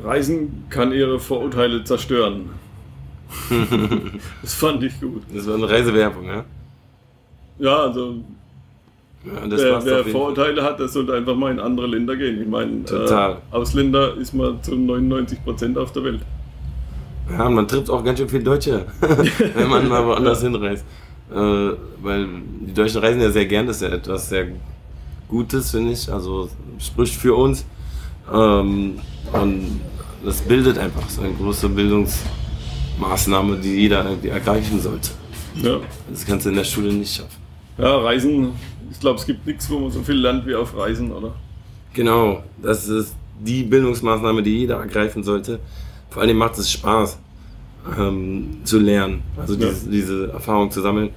Reisen 0.00 0.66
kann 0.70 0.92
ihre 0.92 1.18
Vorurteile 1.18 1.82
zerstören. 1.82 2.50
das 4.42 4.54
fand 4.54 4.84
ich 4.84 5.00
gut. 5.00 5.22
Das 5.34 5.48
war 5.48 5.56
eine 5.56 5.68
Reisewerbung, 5.68 6.26
ja? 6.26 6.44
Ja, 7.58 7.76
also 7.78 8.20
ja 9.24 9.50
wer, 9.50 9.84
wer 9.84 10.04
Vorurteile 10.04 10.62
hat, 10.62 10.78
der 10.78 10.86
sollte 10.86 11.12
einfach 11.12 11.34
mal 11.34 11.50
in 11.50 11.58
andere 11.58 11.88
Länder 11.88 12.14
gehen. 12.14 12.40
Ich 12.40 12.46
meine. 12.46 12.84
Äh, 12.88 13.36
Ausländer 13.50 14.16
ist 14.16 14.32
man 14.32 14.62
zu 14.62 14.76
99 14.76 15.42
Prozent 15.42 15.76
auf 15.76 15.90
der 15.90 16.04
Welt. 16.04 16.20
Ja, 17.30 17.48
man 17.48 17.66
trifft 17.66 17.90
auch 17.90 18.04
ganz 18.04 18.18
schön 18.18 18.28
viele 18.28 18.44
Deutsche, 18.44 18.86
wenn 19.54 19.68
man 19.68 19.88
mal 19.88 20.06
woanders 20.06 20.42
hinreist. 20.42 20.84
Äh, 21.30 21.34
weil 22.02 22.26
die 22.60 22.72
Deutschen 22.72 23.00
reisen 23.00 23.20
ja 23.20 23.30
sehr 23.30 23.46
gern, 23.46 23.66
das 23.66 23.76
ist 23.76 23.82
ja 23.82 23.88
etwas 23.88 24.28
sehr 24.28 24.46
Gutes, 25.28 25.72
finde 25.72 25.92
ich. 25.92 26.10
Also 26.12 26.48
spricht 26.78 27.16
für 27.16 27.34
uns. 27.34 27.64
Ähm, 28.32 28.98
und 29.32 29.80
das 30.24 30.40
bildet 30.42 30.78
einfach 30.78 31.08
so 31.08 31.22
eine 31.22 31.32
große 31.34 31.68
Bildungsmaßnahme, 31.68 33.56
die 33.58 33.74
jeder 33.74 34.04
irgendwie 34.04 34.28
ergreifen 34.28 34.80
sollte. 34.80 35.10
Ja, 35.62 35.78
Das 36.10 36.24
kannst 36.26 36.46
du 36.46 36.50
in 36.50 36.56
der 36.56 36.64
Schule 36.64 36.92
nicht 36.92 37.16
schaffen. 37.16 37.40
ja 37.78 37.96
Reisen, 37.98 38.52
ich 38.90 39.00
glaube, 39.00 39.18
es 39.18 39.26
gibt 39.26 39.46
nichts, 39.46 39.68
wo 39.70 39.78
man 39.78 39.90
so 39.90 40.02
viel 40.02 40.16
lernt 40.16 40.46
wie 40.46 40.54
auf 40.54 40.76
Reisen, 40.76 41.10
oder? 41.10 41.34
Genau, 41.92 42.42
das 42.62 42.88
ist 42.88 43.14
die 43.40 43.62
Bildungsmaßnahme, 43.62 44.42
die 44.42 44.58
jeder 44.60 44.76
ergreifen 44.76 45.22
sollte. 45.24 45.58
Vor 46.16 46.22
allem 46.22 46.38
macht 46.38 46.56
es 46.56 46.72
Spaß 46.72 47.18
ähm, 47.98 48.56
zu 48.64 48.78
lernen, 48.78 49.22
also 49.36 49.52
Ja. 49.52 49.68
diese, 49.68 49.90
diese 49.90 50.32
Erfahrung 50.32 50.70
zu 50.70 50.80
sammeln. 50.80 51.10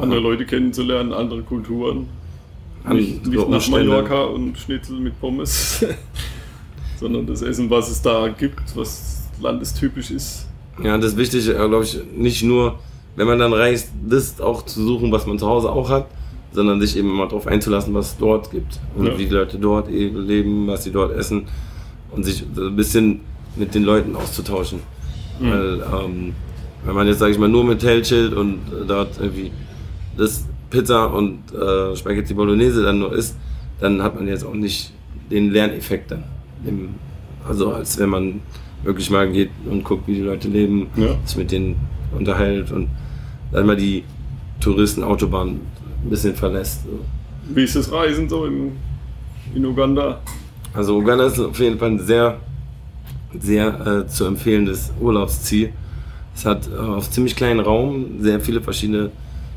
Andere 0.00 0.20
Leute 0.20 0.46
kennenzulernen, 0.46 1.12
andere 1.12 1.42
Kulturen. 1.42 2.06
An- 2.84 2.94
Nicht, 2.96 3.26
nicht 3.26 3.48
nach. 3.48 3.68
Mallorca 3.70 4.22
und 4.26 4.56
Schnitzel 4.56 5.00
mit 5.00 5.18
Pommes, 5.20 5.84
sondern 7.00 7.26
das 7.26 7.42
Essen, 7.42 7.68
was 7.70 7.90
es 7.90 8.00
da 8.02 8.28
gibt, 8.28 8.60
was 8.76 9.24
landestypisch 9.42 10.12
ist. 10.12 10.46
Ja, 10.80 10.96
das 10.96 11.06
ist 11.14 11.16
wichtig, 11.18 11.46
glaube 11.46 11.82
ich, 11.82 11.98
nicht 12.16 12.44
nur, 12.44 12.78
wenn 13.16 13.26
man 13.26 13.40
dann 13.40 13.52
reist, 13.52 13.90
das 14.08 14.40
auch 14.40 14.64
zu 14.64 14.80
suchen, 14.84 15.10
was 15.10 15.26
man 15.26 15.40
zu 15.40 15.48
Hause 15.48 15.72
auch 15.72 15.90
hat, 15.90 16.06
sondern 16.52 16.80
sich 16.80 16.96
eben 16.96 17.08
mal 17.08 17.26
darauf 17.26 17.48
einzulassen, 17.48 17.92
was 17.94 18.12
es 18.12 18.16
dort 18.16 18.52
gibt. 18.52 18.78
Und 18.94 19.06
Ja. 19.06 19.18
wie 19.18 19.24
die 19.26 19.34
Leute 19.34 19.58
dort 19.58 19.90
eh 19.90 20.06
leben, 20.08 20.68
was 20.68 20.84
sie 20.84 20.92
dort 20.92 21.16
essen 21.16 21.48
und 22.12 22.22
sich 22.22 22.44
ein 22.56 22.76
bisschen 22.76 23.22
mit 23.56 23.74
den 23.74 23.84
Leuten 23.84 24.16
auszutauschen. 24.16 24.80
Mhm. 25.40 25.50
Weil, 25.50 25.80
ähm, 25.80 26.32
wenn 26.84 26.94
man 26.94 27.06
jetzt, 27.06 27.18
sage 27.18 27.32
ich 27.32 27.38
mal, 27.38 27.48
nur 27.48 27.64
mit 27.64 27.80
chillt 27.80 28.32
und 28.32 28.54
äh, 28.72 28.86
dort 28.86 29.18
irgendwie 29.20 29.50
das 30.16 30.46
Pizza 30.70 31.06
und 31.12 31.38
äh, 31.52 31.96
Spaghetti 31.96 32.34
Bolognese 32.34 32.82
dann 32.82 32.98
nur 33.00 33.12
isst, 33.12 33.36
dann 33.80 34.02
hat 34.02 34.14
man 34.14 34.28
jetzt 34.28 34.44
auch 34.44 34.54
nicht 34.54 34.92
den 35.30 35.50
Lerneffekt 35.50 36.10
dann. 36.10 36.24
Im, 36.66 36.90
also 37.46 37.72
als 37.72 37.98
wenn 37.98 38.08
man 38.10 38.40
wirklich 38.82 39.10
mal 39.10 39.30
geht 39.30 39.50
und 39.68 39.84
guckt, 39.84 40.06
wie 40.06 40.14
die 40.14 40.20
Leute 40.22 40.48
leben, 40.48 40.88
Ja. 40.96 41.16
sich 41.24 41.36
mit 41.36 41.50
denen 41.52 41.76
unterhält 42.16 42.70
und 42.72 42.88
dann 43.52 43.66
mal 43.66 43.76
die 43.76 44.04
Touristenautobahn 44.60 45.48
ein 46.04 46.10
bisschen 46.10 46.34
verlässt. 46.34 46.82
Wie 47.52 47.64
ist 47.64 47.76
das 47.76 47.90
Reisen 47.92 48.28
so 48.28 48.44
in, 48.46 48.72
in 49.54 49.64
Uganda? 49.66 50.20
Also 50.72 50.96
Uganda 50.98 51.26
ist 51.26 51.38
auf 51.40 51.58
jeden 51.58 51.78
Fall 51.78 51.90
ein 51.90 51.98
sehr, 51.98 52.38
sehr 53.38 53.86
äh, 53.86 54.06
zu 54.06 54.24
empfehlendes 54.24 54.92
Urlaubsziel. 55.00 55.72
Es 56.34 56.44
hat 56.44 56.68
äh, 56.68 56.76
auf 56.76 57.10
ziemlich 57.10 57.36
kleinen 57.36 57.60
Raum 57.60 58.20
sehr 58.20 58.40
viele 58.40 58.60
verschiedene 58.60 59.10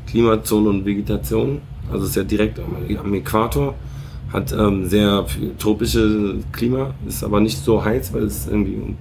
Klimazonen 0.06 0.68
und 0.68 0.84
Vegetationen. 0.84 1.60
Also 1.90 2.06
ist 2.06 2.16
ja 2.16 2.24
direkt 2.24 2.58
am, 2.58 2.76
am 2.98 3.14
Äquator, 3.14 3.74
hat 4.32 4.52
ähm, 4.52 4.88
sehr 4.88 5.26
tropische 5.58 6.36
Klima, 6.52 6.94
ist 7.06 7.22
aber 7.22 7.40
nicht 7.40 7.58
so 7.58 7.84
heiß, 7.84 8.12
weil 8.12 8.24
es 8.24 8.46
irgendwie 8.46 8.94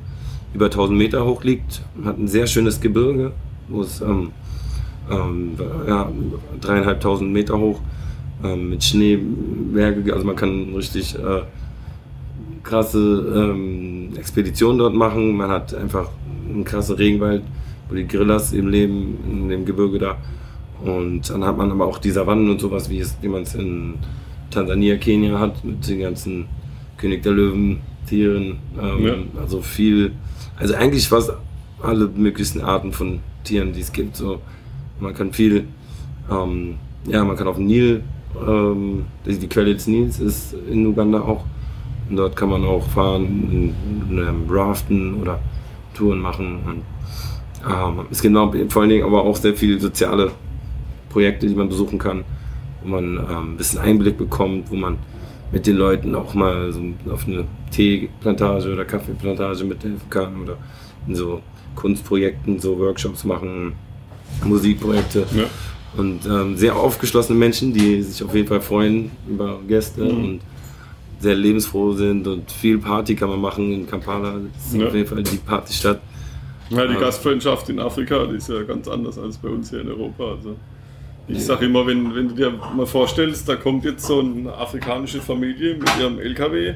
über 0.53 0.65
1000 0.65 0.97
Meter 0.97 1.25
hoch 1.25 1.43
liegt. 1.43 1.81
Hat 2.03 2.17
ein 2.17 2.27
sehr 2.27 2.47
schönes 2.47 2.79
Gebirge, 2.79 3.31
wo 3.69 3.81
es 3.81 4.01
ähm, 4.01 4.31
ähm, 5.09 5.51
ja, 5.87 6.11
dreieinhalbtausend 6.61 7.31
Meter 7.31 7.57
hoch 7.57 7.79
ähm, 8.43 8.69
mit 8.69 8.83
Schneeberge, 8.83 10.13
also 10.13 10.25
man 10.25 10.35
kann 10.35 10.73
richtig 10.75 11.15
äh, 11.15 11.41
krasse 12.63 13.33
ähm, 13.35 14.09
Expeditionen 14.17 14.79
dort 14.79 14.93
machen. 14.93 15.35
Man 15.35 15.49
hat 15.49 15.73
einfach 15.73 16.09
einen 16.49 16.63
krassen 16.63 16.95
Regenwald, 16.95 17.43
wo 17.89 17.95
die 17.95 18.07
Gorillas 18.07 18.53
eben 18.53 18.69
leben, 18.69 19.17
in 19.29 19.49
dem 19.49 19.65
Gebirge 19.65 19.99
da. 19.99 20.17
Und 20.83 21.29
dann 21.29 21.43
hat 21.45 21.57
man 21.57 21.71
aber 21.71 21.85
auch 21.85 21.97
die 21.97 22.11
Savannen 22.11 22.49
und 22.49 22.59
sowas, 22.59 22.89
wie, 22.89 22.99
es, 22.99 23.17
wie 23.21 23.27
man 23.27 23.43
es 23.43 23.55
in 23.55 23.95
Tansania, 24.49 24.97
Kenia 24.97 25.39
hat, 25.39 25.63
mit 25.63 25.87
den 25.87 25.99
ganzen 25.99 26.45
König 26.97 27.23
der 27.23 27.33
Löwen, 27.33 27.79
Tieren. 28.07 28.57
Ähm, 28.81 29.05
Ja. 29.05 29.15
Also 29.39 29.61
viel, 29.61 30.11
also 30.57 30.73
eigentlich 30.75 31.07
fast 31.07 31.33
alle 31.81 32.09
möglichen 32.15 32.61
Arten 32.61 32.91
von 32.91 33.19
Tieren, 33.43 33.73
die 33.73 33.81
es 33.81 33.91
gibt. 33.91 34.15
So. 34.15 34.39
Man 34.99 35.13
kann 35.13 35.33
viel, 35.33 35.65
ähm, 36.29 36.75
ja, 37.07 37.23
man 37.23 37.35
kann 37.35 37.47
auf 37.47 37.57
dem 37.57 37.65
Nil, 37.65 38.03
ähm, 38.47 39.05
die, 39.25 39.37
die 39.37 39.47
Quelle 39.47 39.73
des 39.73 39.87
Nils 39.87 40.19
ist 40.19 40.55
in 40.69 40.85
Uganda 40.85 41.21
auch. 41.21 41.43
Dort 42.09 42.35
kann 42.35 42.49
man 42.49 42.63
auch 42.65 42.87
fahren, 42.89 43.73
ähm, 44.11 44.45
raften 44.49 45.21
oder 45.21 45.39
Touren 45.93 46.19
machen. 46.19 46.59
Und, 46.65 46.81
ähm, 47.71 48.05
es 48.11 48.21
gibt 48.21 48.35
auch, 48.35 48.53
vor 48.69 48.81
allen 48.81 48.89
Dingen 48.89 49.05
aber 49.05 49.23
auch 49.23 49.35
sehr 49.35 49.53
viele 49.53 49.79
soziale 49.79 50.31
Projekte, 51.09 51.47
die 51.47 51.55
man 51.55 51.69
besuchen 51.69 51.97
kann, 51.99 52.23
wo 52.83 52.89
man 52.89 53.17
ähm, 53.17 53.53
ein 53.53 53.57
bisschen 53.57 53.79
Einblick 53.79 54.17
bekommt, 54.17 54.69
wo 54.69 54.75
man 54.75 54.97
mit 55.51 55.67
den 55.67 55.77
Leuten 55.77 56.15
auch 56.15 56.33
mal 56.33 56.71
so 56.71 56.81
auf 57.11 57.27
eine 57.27 57.45
Teeplantage 57.71 58.73
oder 58.73 58.85
Kaffeeplantage 58.85 59.63
mithelfen 59.63 60.09
kann 60.09 60.41
oder 60.41 60.57
in 61.07 61.15
so 61.15 61.41
Kunstprojekten 61.75 62.59
so 62.59 62.77
Workshops 62.79 63.23
machen, 63.23 63.73
Musikprojekte. 64.43 65.25
Ja. 65.35 65.43
Und 65.95 66.25
ähm, 66.25 66.57
sehr 66.57 66.75
aufgeschlossene 66.75 67.37
Menschen, 67.37 67.71
die 67.71 68.01
sich 68.01 68.23
auf 68.23 68.33
jeden 68.33 68.47
Fall 68.47 68.61
freuen 68.61 69.11
über 69.29 69.59
Gäste 69.67 70.03
Mhm. 70.03 70.23
und 70.23 70.39
sehr 71.23 71.35
lebensfroh 71.35 71.93
sind 71.93 72.27
und 72.27 72.51
viel 72.51 72.77
Party 72.77 73.15
kann 73.15 73.29
man 73.29 73.41
machen 73.41 73.71
in 73.71 73.87
Kampala. 73.87 74.35
Das 74.53 74.65
ist 74.67 74.75
Ja. 74.79 74.87
auf 74.87 74.93
jeden 74.93 75.07
Fall 75.07 75.23
die 75.23 75.37
Partystadt. 75.37 75.99
Ja, 76.69 76.85
die 76.85 76.93
Ja. 76.93 76.99
Gastfreundschaft 76.99 77.69
in 77.69 77.79
Afrika, 77.79 78.25
die 78.25 78.35
ist 78.37 78.49
ja 78.49 78.61
ganz 78.63 78.87
anders 78.87 79.17
als 79.17 79.37
bei 79.37 79.49
uns 79.49 79.69
hier 79.69 79.81
in 79.81 79.89
Europa. 79.89 80.31
Also 80.35 80.55
ich 81.27 81.43
sage 81.45 81.65
immer, 81.65 81.87
wenn, 81.87 82.13
wenn 82.13 82.27
du 82.29 82.35
dir 82.35 82.51
mal 82.75 82.85
vorstellst, 82.85 83.47
da 83.47 83.55
kommt 83.55 83.85
jetzt 83.85 84.05
so 84.05 84.19
eine 84.19 84.53
afrikanische 84.53 85.21
Familie 85.21 85.75
mit 85.75 85.89
ihrem 85.99 86.19
LKW 86.19 86.73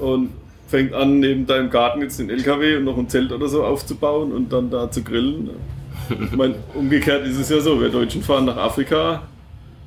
und 0.00 0.30
fängt 0.68 0.92
an, 0.94 1.20
neben 1.20 1.46
deinem 1.46 1.70
Garten 1.70 2.00
jetzt 2.02 2.18
den 2.18 2.30
LKW 2.30 2.76
und 2.76 2.84
noch 2.84 2.96
ein 2.98 3.08
Zelt 3.08 3.32
oder 3.32 3.48
so 3.48 3.64
aufzubauen 3.64 4.32
und 4.32 4.52
dann 4.52 4.70
da 4.70 4.90
zu 4.90 5.02
grillen. 5.02 5.50
Ich 6.10 6.36
meine, 6.36 6.54
umgekehrt 6.74 7.26
ist 7.26 7.38
es 7.38 7.48
ja 7.50 7.60
so, 7.60 7.78
wir 7.80 7.88
Deutschen 7.90 8.22
fahren 8.22 8.46
nach 8.46 8.56
Afrika 8.56 9.22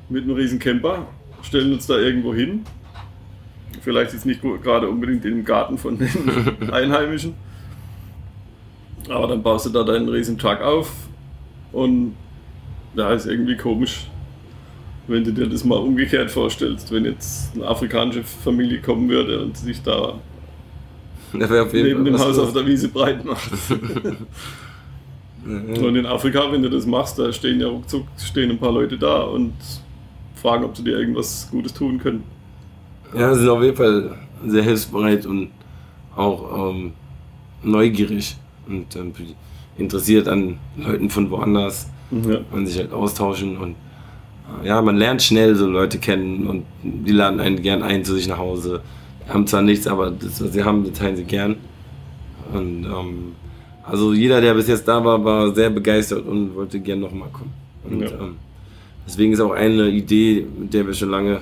mit 0.10 0.24
einem 0.24 0.36
riesen 0.36 0.60
Camper, 0.60 1.07
stellen 1.41 1.74
uns 1.74 1.88
da 1.88 1.98
irgendwo 1.98 2.33
hin. 2.33 2.63
Vielleicht 3.81 4.13
jetzt 4.13 4.25
nicht 4.25 4.41
gerade 4.41 4.88
unbedingt 4.89 5.25
in 5.25 5.38
den 5.38 5.45
Garten 5.45 5.77
von 5.77 5.97
den 5.97 6.09
Einheimischen. 6.71 7.33
Aber 9.09 9.27
dann 9.27 9.41
baust 9.41 9.65
du 9.65 9.69
da 9.69 9.83
deinen 9.83 10.07
riesen 10.07 10.38
Truck 10.38 10.61
auf 10.61 10.91
und 11.71 12.15
ja, 12.95 13.11
ist 13.11 13.25
irgendwie 13.25 13.57
komisch, 13.57 14.07
wenn 15.07 15.23
du 15.23 15.33
dir 15.33 15.47
das 15.47 15.63
mal 15.63 15.77
umgekehrt 15.79 16.29
vorstellst, 16.29 16.91
wenn 16.91 17.05
jetzt 17.05 17.55
eine 17.55 17.67
afrikanische 17.67 18.23
Familie 18.23 18.81
kommen 18.81 19.09
würde 19.09 19.41
und 19.41 19.57
sich 19.57 19.81
da 19.81 20.15
neben 21.33 22.05
dem 22.05 22.19
Haus 22.19 22.38
auf 22.38 22.53
der 22.53 22.65
Wiese 22.65 22.89
breit 22.89 23.23
macht. 23.25 23.51
Und 25.43 25.95
in 25.95 26.05
Afrika, 26.05 26.51
wenn 26.51 26.61
du 26.61 26.69
das 26.69 26.85
machst, 26.85 27.17
da 27.17 27.33
stehen 27.33 27.59
ja 27.59 27.67
ruckzuck 27.67 28.05
stehen 28.23 28.51
ein 28.51 28.59
paar 28.59 28.71
Leute 28.71 28.95
da 28.95 29.23
und 29.23 29.53
fragen, 30.35 30.63
ob 30.65 30.77
sie 30.77 30.83
dir 30.83 31.00
irgendwas 31.00 31.47
Gutes 31.50 31.73
tun 31.73 31.97
können. 31.97 32.23
Ja, 33.18 33.34
sie 33.34 33.41
sind 33.41 33.50
auf 33.50 33.62
jeden 33.63 33.77
Fall 33.77 34.12
sehr 34.48 34.63
hilfsbereit 34.63 35.25
und 35.25 35.50
auch 36.15 36.72
ähm, 36.74 36.94
neugierig 37.63 38.36
und 38.68 38.96
ähm, 38.96 39.13
interessiert 39.77 40.27
an 40.27 40.58
Leuten 40.77 41.10
von 41.10 41.30
woanders. 41.30 41.89
Ja. 42.12 42.39
Man 42.51 42.68
sich 42.68 42.77
halt 42.77 42.91
austauschen 42.91 43.58
und 43.58 43.75
äh, 44.63 44.68
ja, 44.68 44.82
man 44.82 44.98
lernt 44.98 45.22
schnell 45.22 45.56
so 45.56 45.65
Leute 45.68 45.98
kennen 45.98 46.48
und 46.48 46.63
die 46.84 47.12
laden 47.13 47.39
einen 47.39 47.62
gern 47.62 47.84
ein 47.84 48.03
zu 48.03 48.15
sich 48.15 48.27
nach 48.27 48.38
Hause. 48.38 48.82
Haben 49.30 49.48
zwar 49.48 49.62
nichts, 49.62 49.88
aber 49.88 50.12
das, 50.12 50.44
was 50.44 50.51
sie 50.51 50.63
haben, 50.63 50.84
das 50.84 50.98
teilen 51.00 51.15
sie 51.15 51.24
gern. 51.24 51.56
Und 52.53 52.84
ähm, 52.86 53.32
also 53.84 54.13
jeder, 54.13 54.41
der 54.41 54.53
bis 54.53 54.68
jetzt 54.68 54.88
da 54.88 55.03
war, 55.03 55.24
war 55.24 55.53
sehr 55.56 55.70
begeistert 55.70 56.25
und 56.27 56.53
wollte 56.56 56.80
gern 56.82 57.00
nochmal 57.00 57.30
kommen. 57.32 57.53
Und 57.86 58.01
Ja. 58.01 58.08
ähm, 58.20 58.36
deswegen 59.08 59.32
ist 59.32 59.39
auch 59.39 59.51
eine 59.53 59.88
Idee, 59.88 60.46
mit 60.60 60.74
der 60.74 60.86
wir 60.86 60.94
schon 60.94 61.10
lange 61.12 61.39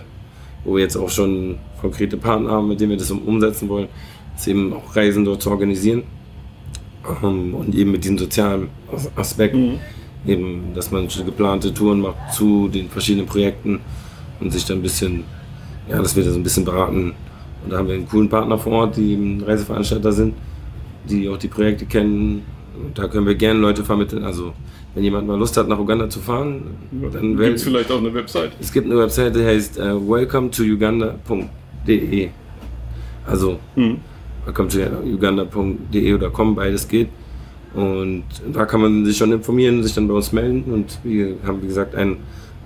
wo 0.63 0.75
wir 0.75 0.83
jetzt 0.83 0.97
auch 0.97 1.09
schon 1.09 1.57
konkrete 1.81 2.17
Partner 2.17 2.51
haben, 2.51 2.67
mit 2.67 2.79
denen 2.79 2.91
wir 2.91 2.97
das 2.97 3.11
umsetzen 3.11 3.69
wollen, 3.69 3.87
ist 4.35 4.47
eben 4.47 4.73
auch 4.73 4.95
Reisen 4.95 5.25
dort 5.25 5.41
zu 5.41 5.51
organisieren 5.51 6.03
ähm, 7.23 7.53
und 7.53 7.75
eben 7.75 7.91
mit 7.91 8.03
diesem 8.03 8.17
sozialen 8.17 8.69
Aspekt, 9.15 9.55
mhm. 9.55 9.79
eben, 10.25 10.73
dass 10.73 10.91
man 10.91 11.07
geplante 11.07 11.73
Touren 11.73 12.01
macht 12.01 12.33
zu 12.33 12.67
den 12.67 12.89
verschiedenen 12.89 13.25
Projekten 13.25 13.79
und 14.39 14.51
sich 14.51 14.65
dann 14.65 14.79
ein 14.79 14.81
bisschen, 14.81 15.23
ja, 15.89 16.01
dass 16.01 16.15
wir 16.15 16.23
da 16.23 16.31
so 16.31 16.39
ein 16.39 16.43
bisschen 16.43 16.65
beraten. 16.65 17.13
Und 17.63 17.71
da 17.71 17.77
haben 17.77 17.87
wir 17.87 17.95
einen 17.95 18.07
coolen 18.07 18.29
Partner 18.29 18.57
vor 18.57 18.71
Ort, 18.73 18.97
die 18.97 19.13
eben 19.13 19.43
Reiseveranstalter 19.43 20.13
sind, 20.13 20.33
die 21.09 21.27
auch 21.27 21.37
die 21.37 21.49
Projekte 21.49 21.85
kennen. 21.85 22.43
Und 22.81 22.97
da 22.97 23.07
können 23.07 23.27
wir 23.27 23.35
gerne 23.35 23.59
Leute 23.59 23.83
vermitteln. 23.83 24.23
Also 24.23 24.53
wenn 24.95 25.03
jemand 25.03 25.27
mal 25.27 25.37
Lust 25.37 25.55
hat, 25.57 25.67
nach 25.67 25.79
Uganda 25.79 26.09
zu 26.09 26.19
fahren, 26.19 26.63
dann 27.13 27.37
gibt 27.37 27.57
es 27.57 27.63
vielleicht 27.63 27.91
auch 27.91 27.99
eine 27.99 28.13
Website. 28.13 28.51
Es 28.59 28.71
gibt 28.71 28.87
eine 28.87 28.97
Website, 28.97 29.35
die 29.35 29.45
heißt 29.45 29.79
uh, 29.79 30.09
welcome 30.09 30.49
to 30.49 30.63
uganda.de. 30.63 32.29
Also 33.25 33.59
hm. 33.75 33.97
welcome 34.45 34.69
to 34.69 34.79
uganda.de 35.05 36.13
oder 36.13 36.29
com, 36.29 36.55
beides 36.55 36.87
geht. 36.87 37.09
Und 37.73 38.23
da 38.51 38.65
kann 38.65 38.81
man 38.81 39.05
sich 39.05 39.17
schon 39.17 39.31
informieren, 39.31 39.83
sich 39.83 39.93
dann 39.93 40.07
bei 40.07 40.15
uns 40.15 40.31
melden. 40.31 40.73
Und 40.73 40.99
wir 41.03 41.35
haben, 41.45 41.61
wie 41.61 41.67
gesagt, 41.67 41.95
einen 41.95 42.17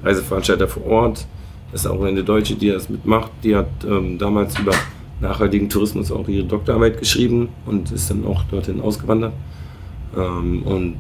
Reiseveranstalter 0.02 0.68
vor 0.68 0.86
Ort. 0.86 1.28
Das 1.72 1.82
ist 1.82 1.88
auch 1.88 2.02
eine 2.04 2.24
Deutsche, 2.24 2.56
die 2.56 2.70
das 2.70 2.90
mitmacht. 2.90 3.32
Die 3.44 3.56
hat 3.56 3.68
ähm, 3.86 4.18
damals 4.18 4.58
über 4.60 4.74
nachhaltigen 5.20 5.70
Tourismus 5.70 6.12
auch 6.12 6.28
ihre 6.28 6.46
Doktorarbeit 6.46 7.00
geschrieben 7.00 7.50
und 7.66 7.92
ist 7.92 8.10
dann 8.10 8.26
auch 8.26 8.44
dorthin 8.44 8.80
ausgewandert. 8.80 9.34
Ähm, 10.16 10.64
und 10.64 10.98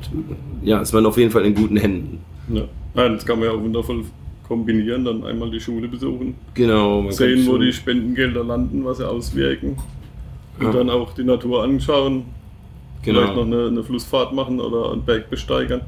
ja, 0.63 0.81
es 0.81 0.93
waren 0.93 1.05
auf 1.05 1.17
jeden 1.17 1.31
Fall 1.31 1.45
in 1.45 1.55
guten 1.55 1.77
Händen. 1.77 2.19
Ja, 2.49 2.63
das 2.95 3.25
kann 3.25 3.39
man 3.39 3.47
ja 3.49 3.53
auch 3.53 3.61
wundervoll 3.61 4.03
kombinieren, 4.47 5.05
dann 5.05 5.23
einmal 5.23 5.49
die 5.49 5.59
Schule 5.59 5.87
besuchen. 5.87 6.35
Genau. 6.53 7.09
Sehen, 7.11 7.45
wo 7.47 7.57
die 7.57 7.71
Spendengelder 7.71 8.43
landen, 8.43 8.83
was 8.85 8.97
sie 8.97 9.07
auswirken. 9.07 9.77
Und 10.59 10.65
ja. 10.65 10.71
dann 10.71 10.89
auch 10.89 11.13
die 11.13 11.23
Natur 11.23 11.63
anschauen. 11.63 12.25
Genau. 13.01 13.19
Vielleicht 13.19 13.35
noch 13.35 13.45
eine, 13.45 13.67
eine 13.67 13.83
Flussfahrt 13.83 14.33
machen 14.33 14.59
oder 14.59 14.91
einen 14.91 15.03
Berg 15.03 15.29
besteigern. 15.29 15.81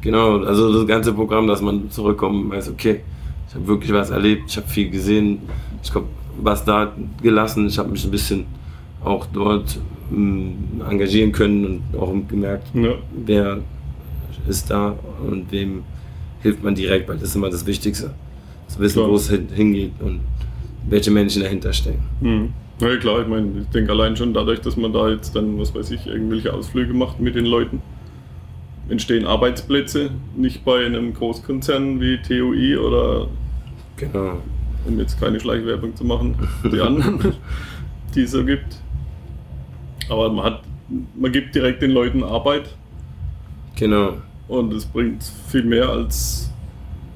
Genau, 0.00 0.38
also 0.38 0.72
das 0.72 0.86
ganze 0.86 1.12
Programm, 1.12 1.46
dass 1.48 1.60
man 1.60 1.90
zurückkommt 1.90 2.44
und 2.44 2.50
weiß, 2.50 2.70
okay, 2.70 3.00
ich 3.48 3.54
habe 3.54 3.66
wirklich 3.66 3.92
was 3.92 4.10
erlebt, 4.10 4.44
ich 4.48 4.56
habe 4.56 4.68
viel 4.68 4.90
gesehen, 4.90 5.40
ich 5.82 5.92
habe 5.92 6.06
was 6.40 6.64
da 6.64 6.92
gelassen, 7.20 7.66
ich 7.66 7.78
habe 7.78 7.90
mich 7.90 8.04
ein 8.04 8.10
bisschen 8.10 8.46
auch 9.02 9.26
dort 9.26 9.78
mh, 10.10 10.88
engagieren 10.88 11.32
können 11.32 11.82
und 11.92 11.98
auch 11.98 12.12
gemerkt, 12.28 12.68
ja. 12.74 12.94
wer 13.24 13.58
ist 14.48 14.70
da 14.70 14.96
und 15.26 15.50
wem 15.50 15.84
hilft 16.42 16.62
man 16.62 16.74
direkt, 16.74 17.08
weil 17.08 17.16
das 17.16 17.30
ist 17.30 17.36
immer 17.36 17.50
das 17.50 17.66
Wichtigste. 17.66 18.14
Zu 18.68 18.80
wissen, 18.80 19.02
wo 19.02 19.14
es 19.14 19.30
hingeht 19.30 19.92
und 20.00 20.20
welche 20.88 21.10
Menschen 21.10 21.42
dahinter 21.42 21.72
stehen. 21.72 22.00
Mhm. 22.20 22.52
Ja 22.80 22.96
klar, 22.96 23.22
ich 23.22 23.26
meine, 23.26 23.48
ich 23.60 23.68
denke 23.70 23.90
allein 23.90 24.16
schon 24.16 24.32
dadurch, 24.32 24.60
dass 24.60 24.76
man 24.76 24.92
da 24.92 25.08
jetzt 25.08 25.34
dann, 25.34 25.58
was 25.58 25.74
weiß 25.74 25.90
ich, 25.90 26.06
irgendwelche 26.06 26.52
Ausflüge 26.52 26.94
macht 26.94 27.18
mit 27.18 27.34
den 27.34 27.46
Leuten, 27.46 27.82
entstehen 28.88 29.26
Arbeitsplätze, 29.26 30.10
nicht 30.36 30.64
bei 30.64 30.86
einem 30.86 31.12
Großkonzern 31.12 32.00
wie 32.00 32.18
TUI 32.18 32.76
oder 32.76 33.26
genau. 33.96 34.40
um 34.86 34.98
jetzt 34.98 35.20
keine 35.20 35.40
Schleichwerbung 35.40 35.96
zu 35.96 36.04
machen, 36.04 36.36
die 36.72 36.80
anderen, 36.80 37.34
die 38.14 38.22
es 38.22 38.30
so 38.30 38.44
gibt. 38.44 38.76
Aber 40.08 40.30
man 40.32 40.44
hat, 40.44 40.62
man 41.14 41.32
gibt 41.32 41.54
direkt 41.54 41.82
den 41.82 41.90
Leuten 41.90 42.22
Arbeit. 42.22 42.74
Genau. 43.76 44.14
Und 44.48 44.72
es 44.72 44.86
bringt 44.86 45.22
viel 45.48 45.64
mehr 45.64 45.88
als 45.88 46.50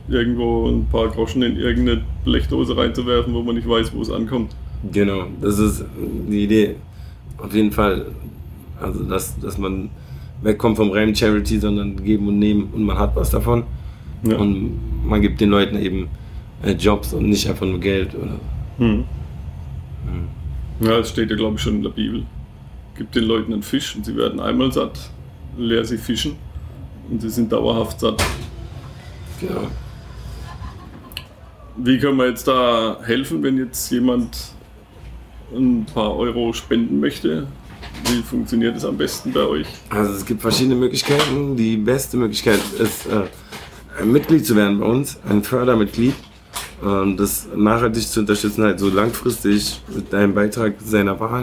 irgendwo 0.08 0.68
ein 0.68 0.86
paar 0.86 1.08
Groschen 1.08 1.42
in 1.42 1.56
irgendeine 1.56 2.02
Blechdose 2.24 2.76
reinzuwerfen, 2.76 3.32
wo 3.32 3.42
man 3.42 3.56
nicht 3.56 3.68
weiß, 3.68 3.94
wo 3.94 4.02
es 4.02 4.10
ankommt. 4.10 4.54
Genau, 4.92 5.26
das 5.40 5.58
ist 5.58 5.84
die 6.28 6.44
Idee. 6.44 6.76
Auf 7.38 7.54
jeden 7.54 7.72
Fall. 7.72 8.06
Also, 8.80 9.04
dass, 9.04 9.38
dass 9.38 9.58
man 9.58 9.90
wegkommt 10.42 10.76
vom 10.76 10.90
reinen 10.90 11.14
Charity, 11.14 11.58
sondern 11.58 12.02
geben 12.02 12.28
und 12.28 12.38
nehmen 12.38 12.68
und 12.72 12.82
man 12.82 12.98
hat 12.98 13.14
was 13.16 13.30
davon. 13.30 13.64
Ja. 14.24 14.36
Und 14.36 15.06
man 15.06 15.20
gibt 15.20 15.40
den 15.40 15.50
Leuten 15.50 15.76
eben 15.78 16.08
äh, 16.62 16.72
Jobs 16.72 17.12
und 17.14 17.28
nicht 17.28 17.48
einfach 17.48 17.66
nur 17.66 17.80
Geld. 17.80 18.14
Oder 18.14 18.38
hm. 18.78 19.04
Hm. 20.04 20.86
Ja, 20.86 20.98
das 20.98 21.10
steht 21.10 21.30
ja, 21.30 21.36
glaube 21.36 21.56
ich, 21.56 21.62
schon 21.62 21.76
in 21.76 21.82
der 21.82 21.90
Bibel 21.90 22.24
gibt 23.02 23.16
den 23.16 23.24
Leuten 23.24 23.52
einen 23.52 23.64
Fisch 23.64 23.96
und 23.96 24.06
sie 24.06 24.16
werden 24.16 24.38
einmal 24.38 24.70
satt, 24.70 24.96
leer 25.58 25.84
sie 25.84 25.98
fischen 25.98 26.36
und 27.10 27.20
sie 27.20 27.30
sind 27.30 27.50
dauerhaft 27.50 27.98
satt. 27.98 28.22
Genau. 29.40 29.66
Wie 31.76 31.98
können 31.98 32.16
wir 32.18 32.28
jetzt 32.28 32.46
da 32.46 33.00
helfen, 33.02 33.42
wenn 33.42 33.58
jetzt 33.58 33.90
jemand 33.90 34.36
ein 35.52 35.84
paar 35.84 36.16
Euro 36.16 36.52
spenden 36.52 37.00
möchte? 37.00 37.48
Wie 38.04 38.22
funktioniert 38.22 38.76
das 38.76 38.84
am 38.84 38.96
besten 38.96 39.32
bei 39.32 39.42
euch? 39.42 39.66
Also 39.90 40.12
es 40.12 40.24
gibt 40.24 40.40
verschiedene 40.40 40.76
Möglichkeiten. 40.76 41.56
Die 41.56 41.76
beste 41.76 42.16
Möglichkeit 42.16 42.60
ist, 42.78 43.06
äh, 43.06 43.24
ein 44.00 44.12
Mitglied 44.12 44.46
zu 44.46 44.54
werden 44.54 44.78
bei 44.78 44.86
uns, 44.86 45.18
ein 45.28 45.42
Fördermitglied. 45.42 46.14
Und 46.80 47.16
das 47.16 47.48
nachhaltig 47.56 48.06
zu 48.06 48.20
unterstützen, 48.20 48.62
halt 48.62 48.78
so 48.78 48.88
langfristig 48.88 49.80
mit 49.92 50.12
deinem 50.12 50.34
Beitrag 50.34 50.74
seiner 50.84 51.18
Wahl. 51.18 51.42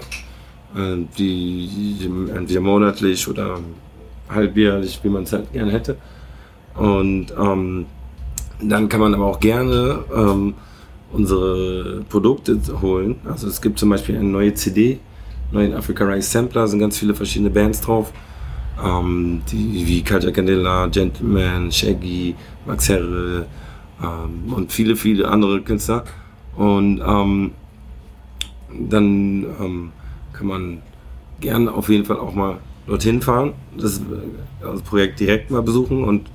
Äh, 0.76 1.06
die, 1.18 1.98
entweder 2.36 2.62
monatlich 2.62 3.28
oder 3.28 3.60
halbjährlich, 4.30 5.00
wie 5.04 5.10
man 5.10 5.24
es 5.24 5.34
halt 5.34 5.52
gerne 5.52 5.72
hätte. 5.72 5.98
Und 6.76 7.34
ähm, 7.38 7.86
dann 8.62 8.88
kann 8.90 9.00
man 9.00 9.14
aber 9.14 9.26
auch 9.26 9.40
gerne 9.40 10.04
ähm, 10.16 10.54
unsere 11.12 12.04
Produkte 12.10 12.60
holen. 12.82 13.16
Also 13.26 13.48
es 13.48 13.62
gibt 13.62 13.80
zum 13.80 13.90
Beispiel 13.90 14.16
eine 14.16 14.28
neue 14.28 14.54
CD, 14.54 15.00
neuen 15.52 15.74
Africa 15.74 16.06
Rice 16.06 16.32
Sampler, 16.32 16.68
sind 16.68 16.80
ganz 16.80 16.98
viele 17.00 17.16
verschiedene 17.16 17.50
Bands 17.50 17.82
drauf. 17.82 18.14
Ähm, 18.84 19.42
die, 19.52 19.88
wie 19.88 20.04
Kaja 20.04 20.32
Candela, 20.32 20.88
Gentleman, 20.88 21.72
Shaggy, 21.72 22.36
Max 22.66 22.88
Herre 22.88 23.48
ähm, 24.02 24.54
und 24.54 24.72
viele, 24.72 24.96
viele 24.96 25.28
andere 25.28 25.62
Künstler. 25.62 26.04
Und 26.56 27.02
ähm, 27.02 27.52
dann 28.90 29.46
ähm, 29.60 29.92
kann 30.40 30.48
man 30.48 30.82
gerne 31.42 31.74
auf 31.74 31.90
jeden 31.90 32.06
Fall 32.06 32.18
auch 32.18 32.34
mal 32.34 32.60
dorthin 32.88 33.22
fahren, 33.22 33.54
das, 33.78 34.02
das 34.62 34.82
Projekt 34.82 35.20
direkt 35.20 35.52
mal 35.52 35.62
besuchen 35.62 36.06
und 36.06 36.30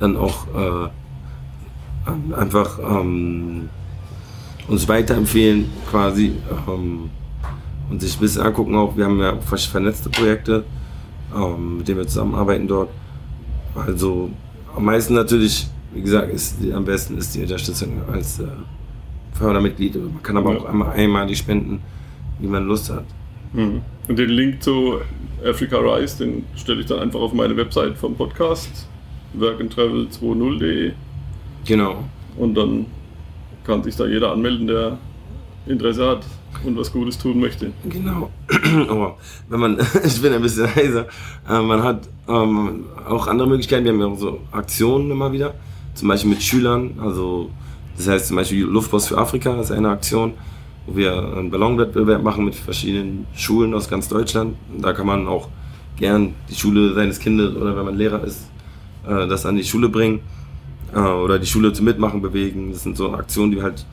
dann 0.00 0.16
auch 0.16 0.46
äh, 0.48 2.34
einfach 2.34 2.78
ähm, 2.78 3.68
uns 4.68 4.88
weiterempfehlen 4.88 5.66
quasi 5.90 6.32
ähm, 6.66 7.10
und 7.90 8.00
sich 8.00 8.16
ein 8.16 8.20
bisschen 8.20 8.42
angucken 8.42 8.74
auch. 8.74 8.96
Wir 8.96 9.04
haben 9.04 9.20
ja 9.20 9.34
auch 9.34 9.42
vernetzte 9.42 10.08
Projekte, 10.08 10.64
ähm, 11.36 11.78
mit 11.78 11.88
denen 11.88 11.98
wir 11.98 12.06
zusammenarbeiten 12.06 12.66
dort. 12.66 12.88
Also 13.74 14.30
am 14.74 14.86
meisten 14.86 15.12
natürlich, 15.12 15.68
wie 15.92 16.00
gesagt, 16.00 16.32
ist 16.32 16.56
die, 16.62 16.72
am 16.72 16.86
besten 16.86 17.18
ist 17.18 17.34
die 17.34 17.42
Unterstützung 17.42 18.00
als 18.10 18.40
äh, 18.40 18.46
Fördermitglied. 19.34 19.96
Man 19.96 20.22
kann 20.22 20.38
aber 20.38 20.56
auch 20.56 20.64
einmal 20.64 20.92
einmalig 20.92 21.36
spenden, 21.36 21.82
wie 22.40 22.46
man 22.46 22.66
Lust 22.66 22.90
hat. 22.90 23.04
Mhm. 23.52 23.82
Und 24.08 24.18
den 24.18 24.30
Link 24.30 24.62
zu 24.62 25.00
Africa 25.44 25.78
Rise, 25.78 26.24
den 26.24 26.44
stelle 26.56 26.80
ich 26.80 26.86
dann 26.86 27.00
einfach 27.00 27.20
auf 27.20 27.32
meine 27.32 27.56
Website 27.56 27.96
vom 27.96 28.14
Podcast, 28.14 28.88
workandtravel20.de. 29.38 30.92
Genau. 31.64 32.04
Und 32.36 32.54
dann 32.54 32.86
kann 33.64 33.82
sich 33.82 33.96
da 33.96 34.06
jeder 34.06 34.32
anmelden, 34.32 34.66
der 34.66 34.98
Interesse 35.66 36.08
hat 36.08 36.24
und 36.64 36.76
was 36.76 36.92
Gutes 36.92 37.18
tun 37.18 37.40
möchte. 37.40 37.72
Genau. 37.88 38.30
Aber 38.88 39.16
wenn 39.48 39.60
man, 39.60 39.78
ich 40.04 40.20
bin 40.20 40.32
ein 40.32 40.42
bisschen 40.42 40.74
heiser, 40.74 41.06
äh, 41.48 41.60
man 41.60 41.82
hat 41.82 42.08
ähm, 42.28 42.84
auch 43.08 43.26
andere 43.26 43.48
Möglichkeiten. 43.48 43.84
Wir 43.84 43.92
haben 43.92 44.00
ja 44.00 44.06
auch 44.06 44.18
so 44.18 44.40
Aktionen 44.50 45.10
immer 45.10 45.32
wieder, 45.32 45.54
zum 45.94 46.08
Beispiel 46.08 46.30
mit 46.30 46.42
Schülern. 46.42 46.94
Also 47.00 47.50
das 47.96 48.08
heißt 48.08 48.28
zum 48.28 48.36
Beispiel 48.36 48.64
Luftpost 48.64 49.08
für 49.08 49.18
Afrika 49.18 49.60
ist 49.60 49.70
eine 49.70 49.90
Aktion 49.90 50.34
wo 50.86 50.96
wir 50.96 51.36
einen 51.36 51.50
Ballonwettbewerb 51.50 52.22
machen 52.22 52.44
mit 52.44 52.54
verschiedenen 52.54 53.26
Schulen 53.34 53.74
aus 53.74 53.88
ganz 53.88 54.08
Deutschland. 54.08 54.56
Da 54.78 54.92
kann 54.92 55.06
man 55.06 55.26
auch 55.26 55.48
gern 55.96 56.34
die 56.50 56.54
Schule 56.54 56.94
seines 56.94 57.18
Kindes 57.18 57.54
oder 57.56 57.76
wenn 57.76 57.84
man 57.84 57.96
Lehrer 57.96 58.24
ist, 58.24 58.48
äh, 59.06 59.26
das 59.26 59.46
an 59.46 59.56
die 59.56 59.64
Schule 59.64 59.88
bringen 59.88 60.20
äh, 60.94 60.98
oder 60.98 61.38
die 61.38 61.46
Schule 61.46 61.72
zum 61.72 61.84
Mitmachen 61.84 62.22
bewegen. 62.22 62.72
Das 62.72 62.82
sind 62.82 62.96
so 62.96 63.12
Aktionen, 63.14 63.52
die 63.52 63.62
halt 63.62 63.86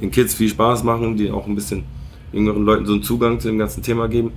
den 0.00 0.10
Kids 0.10 0.34
viel 0.34 0.48
Spaß 0.48 0.84
machen, 0.84 1.16
die 1.16 1.30
auch 1.30 1.46
ein 1.46 1.54
bisschen 1.54 1.84
jüngeren 2.32 2.64
Leuten 2.64 2.86
so 2.86 2.92
einen 2.94 3.02
Zugang 3.02 3.40
zu 3.40 3.48
dem 3.48 3.58
ganzen 3.58 3.82
Thema 3.82 4.08
geben 4.08 4.32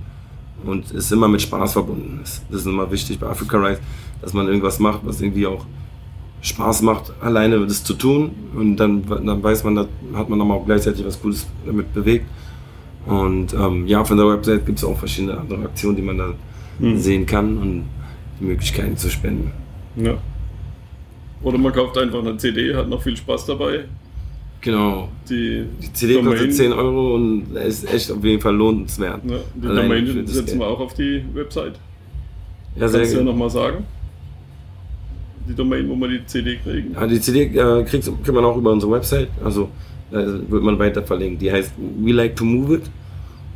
und 0.64 0.86
es 0.86 0.92
ist 0.92 1.12
immer 1.12 1.28
mit 1.28 1.42
Spaß 1.42 1.72
verbunden. 1.72 2.20
Das 2.22 2.42
ist 2.50 2.66
immer 2.66 2.90
wichtig 2.90 3.18
bei 3.18 3.26
Africa 3.28 3.58
Rise, 3.58 3.80
dass 4.20 4.32
man 4.32 4.46
irgendwas 4.46 4.78
macht, 4.78 5.00
was 5.04 5.20
irgendwie 5.20 5.46
auch 5.46 5.66
Spaß 6.40 6.82
macht, 6.82 7.12
alleine 7.20 7.66
das 7.66 7.82
zu 7.84 7.94
tun. 7.94 8.30
Und 8.54 8.76
dann, 8.76 9.04
dann 9.06 9.42
weiß 9.42 9.64
man, 9.64 9.74
da 9.74 9.86
hat 10.14 10.28
man 10.28 10.40
auch 10.40 10.64
gleichzeitig 10.64 11.04
was 11.04 11.20
Cooles 11.20 11.46
damit 11.66 11.92
bewegt. 11.92 12.26
Und 13.06 13.54
ähm, 13.54 13.86
ja, 13.86 14.04
von 14.04 14.18
der 14.18 14.28
Website 14.28 14.66
gibt 14.66 14.78
es 14.78 14.84
auch 14.84 14.98
verschiedene 14.98 15.38
andere 15.38 15.64
Aktionen, 15.64 15.96
die 15.96 16.02
man 16.02 16.18
da 16.18 16.34
mhm. 16.78 16.98
sehen 16.98 17.26
kann 17.26 17.56
und 17.56 17.84
die 18.38 18.44
Möglichkeiten 18.44 18.96
zu 18.96 19.08
spenden. 19.08 19.50
Ja. 19.96 20.18
Oder 21.42 21.58
man 21.58 21.72
kauft 21.72 21.96
einfach 21.96 22.18
eine 22.18 22.36
CD, 22.36 22.74
hat 22.74 22.88
noch 22.88 23.02
viel 23.02 23.16
Spaß 23.16 23.46
dabei. 23.46 23.84
Genau. 24.60 25.08
Die, 25.28 25.64
Die 25.80 25.92
CD 25.92 26.14
Domain- 26.14 26.32
kostet 26.32 26.54
10 26.54 26.72
Euro 26.72 27.14
und 27.14 27.54
ist 27.56 27.92
echt 27.92 28.10
auf 28.10 28.22
jeden 28.24 28.40
Fall 28.40 28.56
lohnenswert. 28.56 29.20
Ja, 29.24 29.36
die 29.54 29.66
Allein 29.68 30.04
Domain 30.04 30.26
setzen 30.26 30.58
wir 30.58 30.66
auch 30.66 30.80
auf 30.80 30.94
die 30.94 31.22
Website. 31.32 31.74
Ja, 32.76 32.88
sehr 32.88 33.00
Kannst 33.00 33.14
du 33.14 33.18
ja 33.18 33.24
nochmal 33.24 33.50
sagen? 33.50 33.84
Die 35.48 35.54
Domain, 35.54 35.88
wo 35.88 35.96
wir 35.96 36.08
die 36.08 36.26
CD 36.26 36.56
kriegen. 36.56 36.92
Ja, 36.94 37.06
die 37.06 37.20
CD 37.20 37.44
äh, 37.44 37.84
kriegst, 37.84 38.08
kriegt 38.22 38.34
man 38.34 38.44
auch 38.44 38.56
über 38.56 38.70
unsere 38.70 38.92
Website, 38.92 39.28
also 39.42 39.70
da 40.10 40.18
wird 40.18 40.62
man 40.62 40.78
weiter 40.78 41.02
verlinkt. 41.02 41.42
Die 41.42 41.50
heißt 41.50 41.72
We 41.78 42.12
Like 42.12 42.36
to 42.36 42.44
Move 42.44 42.76
It 42.76 42.90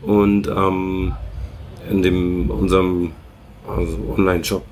und 0.03 0.49
ähm, 0.49 1.13
in 1.91 2.03
dem 2.03 2.51
unserem 2.51 3.13
also 3.69 3.99
Online-Shop, 4.17 4.65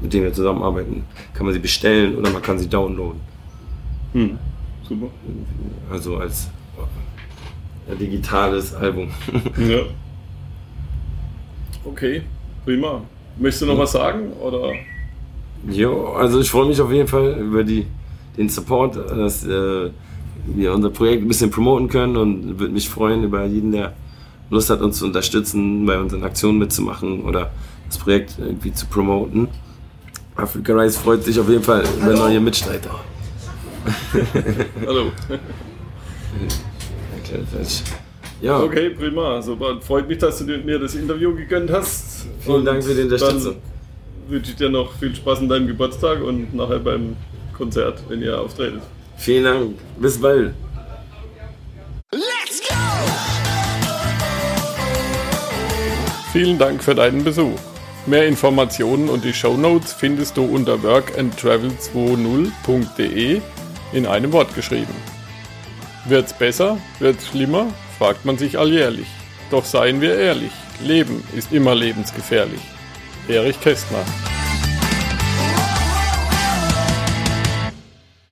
mit 0.00 0.12
dem 0.12 0.22
wir 0.22 0.32
zusammenarbeiten, 0.32 1.04
kann 1.34 1.46
man 1.46 1.52
sie 1.52 1.60
bestellen 1.60 2.16
oder 2.16 2.30
man 2.30 2.42
kann 2.42 2.58
sie 2.58 2.68
downloaden. 2.68 3.20
Hm. 4.12 4.38
Super. 4.88 5.08
Also 5.90 6.16
als 6.16 6.48
äh, 7.90 7.96
digitales 7.96 8.74
Album. 8.74 9.10
Ja. 9.58 9.80
Okay, 11.84 12.22
prima. 12.64 13.02
Möchtest 13.38 13.62
du 13.62 13.66
noch 13.66 13.78
was 13.78 13.92
sagen? 13.92 14.32
Oder? 14.32 14.72
Jo, 15.66 16.12
also 16.12 16.40
ich 16.40 16.50
freue 16.50 16.66
mich 16.66 16.80
auf 16.80 16.92
jeden 16.92 17.08
Fall 17.08 17.38
über 17.40 17.64
die, 17.64 17.86
den 18.36 18.48
Support, 18.48 18.96
dass 18.96 19.44
äh, 19.46 19.90
wir 20.46 20.72
unser 20.72 20.90
Projekt 20.90 21.22
ein 21.24 21.28
bisschen 21.28 21.50
promoten 21.50 21.88
können 21.88 22.16
und 22.16 22.58
würde 22.58 22.72
mich 22.72 22.88
freuen 22.88 23.24
über 23.24 23.44
jeden, 23.44 23.72
der 23.72 23.94
Lust 24.50 24.70
hat, 24.70 24.80
uns 24.80 24.98
zu 24.98 25.04
unterstützen, 25.06 25.84
bei 25.84 25.98
unseren 25.98 26.22
Aktionen 26.24 26.58
mitzumachen 26.58 27.22
oder 27.24 27.50
das 27.86 27.98
Projekt 27.98 28.36
irgendwie 28.38 28.72
zu 28.72 28.86
promoten. 28.86 29.48
Africa 30.36 30.72
Rise 30.74 30.98
freut 30.98 31.24
sich 31.24 31.38
auf 31.38 31.48
jeden 31.48 31.62
Fall 31.64 31.84
über 32.00 32.12
neue 32.14 32.40
Mitstreiter. 32.40 33.00
Hallo. 34.86 35.06
Ja, 38.40 38.60
Okay, 38.60 38.90
prima. 38.90 39.42
Super. 39.42 39.80
Freut 39.80 40.08
mich, 40.08 40.18
dass 40.18 40.38
du 40.38 40.44
mir 40.44 40.78
das 40.78 40.94
Interview 40.94 41.34
gegönnt 41.34 41.70
hast. 41.70 42.26
vielen 42.40 42.64
Dank 42.64 42.82
für 42.84 42.94
die 42.94 43.02
Unterstützung. 43.02 43.56
Wünsche 44.28 44.50
ich 44.50 44.56
dir 44.56 44.68
noch 44.68 44.92
viel 44.92 45.14
Spaß 45.14 45.38
an 45.38 45.48
deinem 45.48 45.66
Geburtstag 45.66 46.22
und 46.22 46.54
nachher 46.54 46.80
beim 46.80 47.16
Konzert, 47.56 48.02
wenn 48.08 48.20
ihr 48.20 48.38
auftretet. 48.38 48.82
Vielen 49.16 49.44
Dank, 49.44 49.78
bis 49.98 50.20
bald. 50.20 50.52
Let's 52.12 52.60
go! 52.60 52.74
Vielen 56.32 56.58
Dank 56.58 56.82
für 56.82 56.94
deinen 56.94 57.24
Besuch. 57.24 57.58
Mehr 58.04 58.26
Informationen 58.26 59.08
und 59.08 59.24
die 59.24 59.32
Shownotes 59.32 59.94
findest 59.94 60.36
du 60.36 60.44
unter 60.44 60.74
workandtravel20.de 60.74 63.40
in 63.92 64.06
einem 64.06 64.32
Wort 64.32 64.54
geschrieben. 64.54 64.94
Wird's 66.06 66.32
besser? 66.32 66.78
Wird's 67.00 67.26
schlimmer? 67.28 67.72
fragt 67.98 68.26
man 68.26 68.36
sich 68.36 68.58
alljährlich. 68.58 69.06
Doch 69.50 69.64
seien 69.64 70.02
wir 70.02 70.16
ehrlich, 70.16 70.52
Leben 70.82 71.24
ist 71.34 71.50
immer 71.52 71.74
lebensgefährlich. 71.74 72.60
Erich 73.28 73.60
Kästner 73.60 74.04